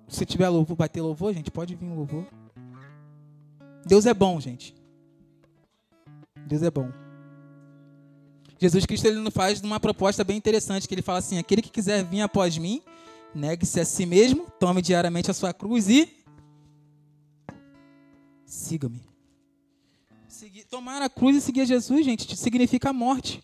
Se 0.08 0.24
tiver 0.24 0.48
louvor, 0.48 0.76
vai 0.76 0.88
ter 0.88 1.00
louvor, 1.00 1.32
gente? 1.34 1.50
Pode 1.50 1.74
vir 1.74 1.88
louvor. 1.88 2.26
Deus 3.86 4.06
é 4.06 4.14
bom, 4.14 4.40
gente. 4.40 4.74
Deus 6.46 6.62
é 6.62 6.70
bom. 6.70 6.90
Jesus 8.58 8.84
Cristo 8.86 9.06
ele 9.06 9.20
nos 9.20 9.32
faz 9.32 9.60
uma 9.60 9.78
proposta 9.78 10.24
bem 10.24 10.36
interessante, 10.36 10.88
que 10.88 10.94
ele 10.94 11.02
fala 11.02 11.18
assim: 11.18 11.38
aquele 11.38 11.62
que 11.62 11.70
quiser 11.70 12.04
vir 12.04 12.22
após 12.22 12.58
mim, 12.58 12.82
negue-se 13.34 13.78
a 13.80 13.84
si 13.84 14.04
mesmo, 14.04 14.50
tome 14.58 14.82
diariamente 14.82 15.30
a 15.30 15.34
sua 15.34 15.52
cruz 15.52 15.88
e 15.88 16.24
siga-me. 18.44 19.06
Tomar 20.70 21.00
a 21.02 21.08
cruz 21.08 21.36
e 21.36 21.40
seguir 21.40 21.66
Jesus, 21.66 22.04
gente, 22.04 22.36
significa 22.36 22.90
a 22.90 22.92
morte. 22.92 23.42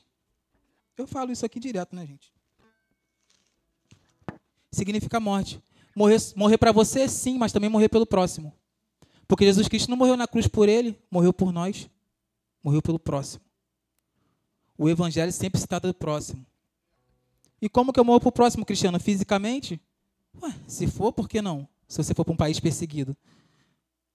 Eu 0.96 1.06
falo 1.06 1.32
isso 1.32 1.44
aqui 1.44 1.58
direto, 1.58 1.94
né, 1.94 2.06
gente? 2.06 2.32
Significa 4.70 5.18
morte. 5.20 5.62
Morrer, 5.94 6.18
morrer 6.34 6.58
para 6.58 6.72
você, 6.72 7.08
sim, 7.08 7.38
mas 7.38 7.52
também 7.52 7.70
morrer 7.70 7.88
pelo 7.88 8.06
próximo. 8.06 8.52
Porque 9.26 9.44
Jesus 9.44 9.68
Cristo 9.68 9.90
não 9.90 9.96
morreu 9.96 10.16
na 10.16 10.26
cruz 10.26 10.46
por 10.46 10.68
ele, 10.68 10.98
morreu 11.10 11.32
por 11.32 11.52
nós. 11.52 11.88
Morreu 12.62 12.82
pelo 12.82 12.98
próximo. 12.98 13.44
O 14.76 14.88
evangelho 14.88 15.32
sempre 15.32 15.60
se 15.60 15.66
trata 15.66 15.88
do 15.88 15.94
próximo. 15.94 16.44
E 17.60 17.68
como 17.68 17.92
que 17.92 18.00
eu 18.00 18.04
morro 18.04 18.20
para 18.20 18.28
o 18.28 18.32
próximo, 18.32 18.64
Cristiano? 18.64 18.98
Fisicamente? 18.98 19.80
Ué, 20.42 20.54
se 20.66 20.86
for, 20.86 21.12
por 21.12 21.28
que 21.28 21.40
não? 21.40 21.68
Se 21.86 21.96
você 22.02 22.14
for 22.14 22.24
para 22.24 22.34
um 22.34 22.36
país 22.36 22.58
perseguido. 22.58 23.16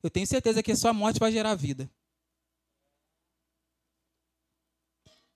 Eu 0.04 0.10
tenho 0.10 0.28
certeza 0.28 0.62
que 0.62 0.72
a 0.72 0.76
sua 0.76 0.94
morte 0.94 1.20
vai 1.20 1.32
gerar 1.32 1.56
vida. 1.56 1.90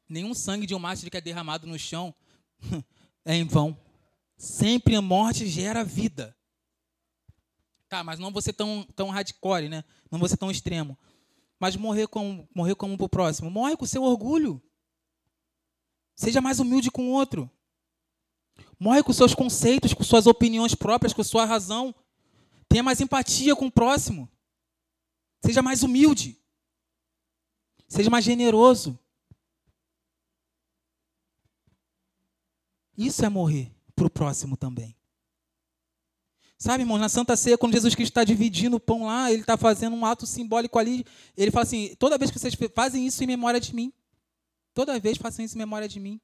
Nenhum 0.08 0.34
sangue 0.34 0.66
de 0.66 0.76
um 0.76 0.80
mártir 0.80 1.10
que 1.10 1.18
é 1.18 1.22
derramado 1.22 1.68
no 1.68 1.78
chão 1.78 2.14
é 3.26 3.36
em 3.36 3.46
vão. 3.46 3.78
Sempre 4.38 4.96
a 4.96 5.02
morte 5.02 5.48
gera 5.48 5.84
vida. 5.84 6.36
Tá, 7.88 8.04
mas 8.04 8.20
não 8.20 8.34
ser 8.42 8.54
tão, 8.54 8.88
tão 8.96 9.10
hardcore, 9.10 9.70
né? 9.70 9.84
Não 10.10 10.28
ser 10.28 10.38
tão 10.38 10.52
extremo. 10.52 10.98
Mas 11.60 11.76
morrer 11.76 12.08
como, 12.08 12.48
morrer 12.54 12.76
como 12.76 12.98
pro 12.98 13.08
próximo. 13.08 13.50
Morre 13.50 13.78
com 13.78 13.86
seu 13.86 14.04
orgulho. 14.04 14.62
Seja 16.16 16.42
mais 16.42 16.60
humilde 16.60 16.92
com 16.92 17.08
o 17.08 17.12
outro. 17.12 17.50
Morre 18.80 19.04
com 19.04 19.14
seus 19.14 19.34
conceitos, 19.34 19.94
com 19.94 20.04
suas 20.04 20.28
opiniões 20.28 20.76
próprias, 20.76 21.14
com 21.14 21.24
sua 21.24 21.46
razão. 21.46 21.96
Tenha 22.68 22.84
mais 22.84 23.00
empatia 23.00 23.56
com 23.56 23.68
o 23.68 23.72
próximo. 23.72 24.30
Seja 25.46 25.62
mais 25.62 25.84
humilde. 25.84 26.38
Seja 27.88 28.10
mais 28.10 28.26
generoso. 28.26 29.00
Isso 32.98 33.26
é 33.26 33.30
morrer 33.30 33.72
para 33.96 34.06
o 34.06 34.10
próximo 34.10 34.56
também. 34.58 34.96
Sabe, 36.58 36.84
irmãos, 36.84 37.00
na 37.00 37.10
Santa 37.10 37.36
Ceia, 37.36 37.58
quando 37.58 37.74
Jesus 37.74 37.94
Cristo 37.94 38.12
está 38.12 38.24
dividindo 38.24 38.78
o 38.78 38.80
pão 38.80 39.06
lá, 39.06 39.32
ele 39.32 39.42
está 39.42 39.58
fazendo 39.58 39.96
um 39.96 40.06
ato 40.06 40.26
simbólico 40.26 40.80
ali. 40.80 41.06
Ele 41.36 41.52
fala 41.52 41.64
assim: 41.64 41.94
toda 42.00 42.18
vez 42.18 42.32
que 42.32 42.40
vocês 42.40 42.56
fazem 42.74 43.06
isso 43.06 43.24
em 43.24 43.28
memória 43.28 43.60
de 43.60 43.76
mim. 43.76 43.92
Toda 44.74 45.00
vez 45.00 45.18
façam 45.18 45.46
isso 45.46 45.56
em 45.56 45.60
memória 45.60 45.88
de 45.88 46.00
mim. 46.00 46.20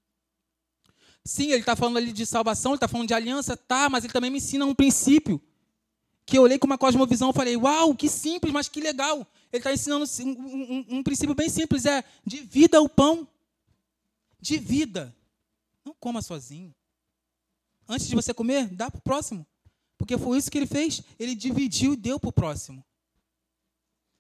Sim, 1.24 1.52
ele 1.52 1.60
está 1.60 1.76
falando 1.76 1.98
ali 1.98 2.12
de 2.12 2.26
salvação, 2.26 2.72
ele 2.72 2.78
está 2.78 2.88
falando 2.88 3.08
de 3.08 3.14
aliança, 3.14 3.56
tá, 3.56 3.90
mas 3.90 4.04
ele 4.04 4.14
também 4.14 4.32
me 4.32 4.38
ensina 4.38 4.66
um 4.66 4.74
princípio. 4.74 5.42
Que 6.26 6.38
eu 6.38 6.44
olhei 6.44 6.58
com 6.58 6.68
uma 6.68 6.78
cosmovisão 6.78 7.32
e 7.32 7.34
falei, 7.34 7.58
uau, 7.58 7.94
que 7.96 8.08
simples, 8.08 8.54
mas 8.54 8.68
que 8.68 8.80
legal. 8.80 9.28
Ele 9.52 9.60
está 9.60 9.74
ensinando 9.74 10.06
um, 10.22 10.30
um, 10.30 10.86
um, 10.98 11.04
princípio 11.04 11.36
bem 11.36 11.50
simples, 11.50 11.86
é 11.86 12.04
divida 12.26 12.82
o 12.82 12.88
pão. 12.88 13.28
Divida. 14.40 15.16
Não 15.90 15.96
coma 16.00 16.22
sozinho. 16.22 16.72
Antes 17.88 18.08
de 18.08 18.14
você 18.14 18.32
comer, 18.32 18.68
dá 18.68 18.92
para 18.92 19.00
o 19.00 19.02
próximo. 19.02 19.44
Porque 19.98 20.20
foi 20.20 20.38
isso 20.38 20.52
que 20.52 20.58
ele 20.60 20.68
fez. 20.68 21.02
Ele 21.18 21.34
dividiu 21.34 21.94
e 21.94 21.98
deu 21.98 22.20
para 22.20 22.30
o 22.30 22.32
próximo. 22.32 22.86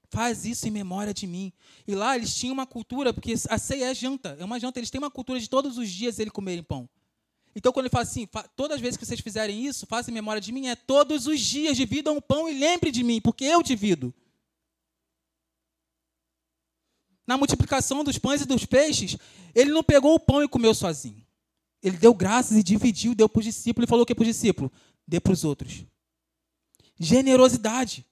Faz 0.09 0.45
isso 0.45 0.67
em 0.67 0.71
memória 0.71 1.13
de 1.13 1.27
mim. 1.27 1.53
E 1.87 1.93
lá 1.93 2.15
eles 2.15 2.33
tinham 2.33 2.53
uma 2.53 2.65
cultura, 2.65 3.13
porque 3.13 3.35
a 3.47 3.59
ceia 3.59 3.91
é 3.91 3.93
janta, 3.93 4.35
é 4.39 4.43
uma 4.43 4.59
janta. 4.59 4.79
Eles 4.79 4.89
têm 4.89 4.97
uma 4.97 5.11
cultura 5.11 5.39
de 5.39 5.47
todos 5.47 5.77
os 5.77 5.91
dias 5.91 6.17
ele 6.17 6.31
comerem 6.31 6.63
pão. 6.63 6.89
Então, 7.55 7.71
quando 7.71 7.85
ele 7.85 7.91
fala 7.91 8.01
assim, 8.03 8.27
todas 8.55 8.77
as 8.77 8.81
vezes 8.81 8.97
que 8.97 9.05
vocês 9.05 9.19
fizerem 9.19 9.63
isso, 9.63 9.85
façam 9.85 10.11
em 10.11 10.15
memória 10.15 10.41
de 10.41 10.51
mim, 10.51 10.69
é 10.69 10.75
todos 10.75 11.27
os 11.27 11.39
dias 11.39 11.77
dividam 11.77 12.17
o 12.17 12.21
pão 12.21 12.49
e 12.49 12.57
lembre 12.57 12.89
de 12.89 13.03
mim, 13.03 13.21
porque 13.21 13.45
eu 13.45 13.61
divido. 13.61 14.11
Na 17.27 17.37
multiplicação 17.37 18.03
dos 18.03 18.17
pães 18.17 18.41
e 18.41 18.45
dos 18.45 18.65
peixes, 18.65 19.17
ele 19.53 19.71
não 19.71 19.83
pegou 19.83 20.15
o 20.15 20.19
pão 20.19 20.41
e 20.41 20.47
comeu 20.47 20.73
sozinho. 20.73 21.28
Ele 21.81 21.97
deu 21.97 22.13
graças 22.13 22.57
e 22.57 22.63
dividiu, 22.63 23.15
deu 23.15 23.29
para 23.29 23.39
os 23.39 23.45
discípulos 23.45 23.87
e 23.87 23.89
falou 23.89 24.03
o 24.03 24.05
que 24.05 24.15
para 24.15 24.23
os 24.23 24.27
discípulos? 24.27 24.71
Dê 25.07 25.19
para 25.19 25.33
os 25.33 25.43
outros. 25.43 25.85
Generosidade. 26.99 28.05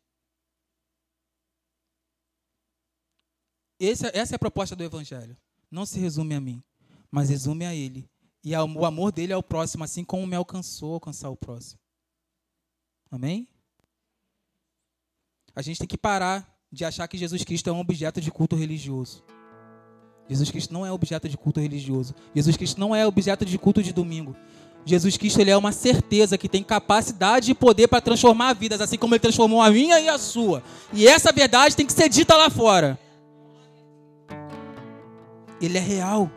Essa, 3.79 4.07
essa 4.13 4.35
é 4.35 4.37
a 4.37 4.39
proposta 4.39 4.75
do 4.75 4.83
Evangelho. 4.83 5.37
Não 5.69 5.85
se 5.85 5.99
resume 5.99 6.33
a 6.33 6.41
mim, 6.41 6.63
mas 7.11 7.29
resume 7.29 7.65
a 7.65 7.75
Ele. 7.75 8.09
E 8.43 8.55
o 8.55 8.85
amor 8.85 9.11
dele 9.11 9.33
ao 9.33 9.43
próximo, 9.43 9.83
assim 9.83 10.03
como 10.03 10.25
me 10.25 10.35
alcançou 10.35 10.93
alcançar 10.93 11.29
o 11.29 11.35
próximo. 11.35 11.79
Amém? 13.11 13.47
A 15.53 15.61
gente 15.61 15.79
tem 15.79 15.87
que 15.87 15.97
parar 15.97 16.57
de 16.71 16.85
achar 16.85 17.07
que 17.07 17.17
Jesus 17.17 17.43
Cristo 17.43 17.69
é 17.69 17.73
um 17.73 17.79
objeto 17.79 18.21
de 18.21 18.31
culto 18.31 18.55
religioso. 18.55 19.23
Jesus 20.29 20.51
Cristo 20.51 20.73
não 20.73 20.85
é 20.85 20.91
objeto 20.91 21.29
de 21.29 21.37
culto 21.37 21.59
religioso. 21.59 22.13
Jesus 22.35 22.57
Cristo 22.57 22.79
não 22.79 22.95
é 22.95 23.05
objeto 23.07 23.45
de 23.45 23.57
culto 23.57 23.81
de 23.81 23.93
domingo. 23.93 24.35
Jesus 24.85 25.17
Cristo 25.17 25.41
ele 25.41 25.51
é 25.51 25.57
uma 25.57 25.71
certeza 25.71 26.37
que 26.37 26.47
tem 26.47 26.63
capacidade 26.63 27.51
e 27.51 27.53
poder 27.53 27.87
para 27.87 27.99
transformar 27.99 28.53
vidas, 28.53 28.79
assim 28.79 28.97
como 28.97 29.13
ele 29.13 29.19
transformou 29.19 29.61
a 29.61 29.69
minha 29.69 29.99
e 29.99 30.07
a 30.07 30.17
sua. 30.17 30.63
E 30.93 31.07
essa 31.07 31.31
verdade 31.31 31.75
tem 31.75 31.85
que 31.85 31.93
ser 31.93 32.07
dita 32.07 32.35
lá 32.37 32.49
fora. 32.49 32.97
Ele 35.61 35.77
é 35.77 35.81
real. 35.81 36.31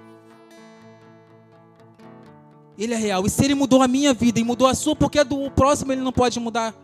Ele 2.77 2.95
é 2.95 2.97
real. 2.97 3.27
E 3.27 3.31
se 3.31 3.45
ele 3.45 3.55
mudou 3.55 3.83
a 3.83 3.89
minha 3.89 4.13
vida 4.13 4.41
e 4.41 4.45
mudou 4.45 4.67
a 4.67 4.75
sua, 4.75 4.97
porque 4.97 5.23
do 5.23 5.51
próximo 5.51 5.93
ele 5.93 6.01
não 6.01 6.13
pode 6.13 6.41
mudar? 6.41 6.75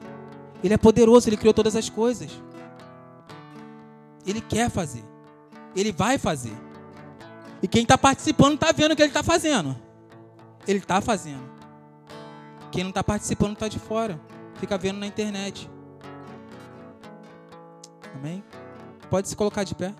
Ele 0.62 0.74
é 0.74 0.76
poderoso, 0.78 1.28
ele 1.28 1.36
criou 1.36 1.54
todas 1.54 1.74
as 1.74 1.88
coisas. 1.88 2.30
Ele 4.26 4.40
quer 4.40 4.70
fazer. 4.70 5.04
Ele 5.74 5.92
vai 5.92 6.18
fazer. 6.18 6.65
E 7.66 7.68
quem 7.68 7.82
está 7.82 7.98
participando 7.98 8.54
está 8.54 8.70
vendo 8.70 8.92
o 8.92 8.96
que 8.96 9.02
ele 9.02 9.10
está 9.10 9.24
fazendo. 9.24 9.76
Ele 10.68 10.78
está 10.78 11.00
fazendo. 11.00 11.42
Quem 12.70 12.84
não 12.84 12.90
está 12.90 13.02
participando 13.02 13.54
está 13.54 13.66
de 13.66 13.80
fora. 13.80 14.20
Fica 14.54 14.78
vendo 14.78 15.00
na 15.00 15.06
internet. 15.08 15.68
Amém? 18.14 18.44
Pode 19.10 19.28
se 19.28 19.34
colocar 19.34 19.64
de 19.64 19.74
pé. 19.74 19.96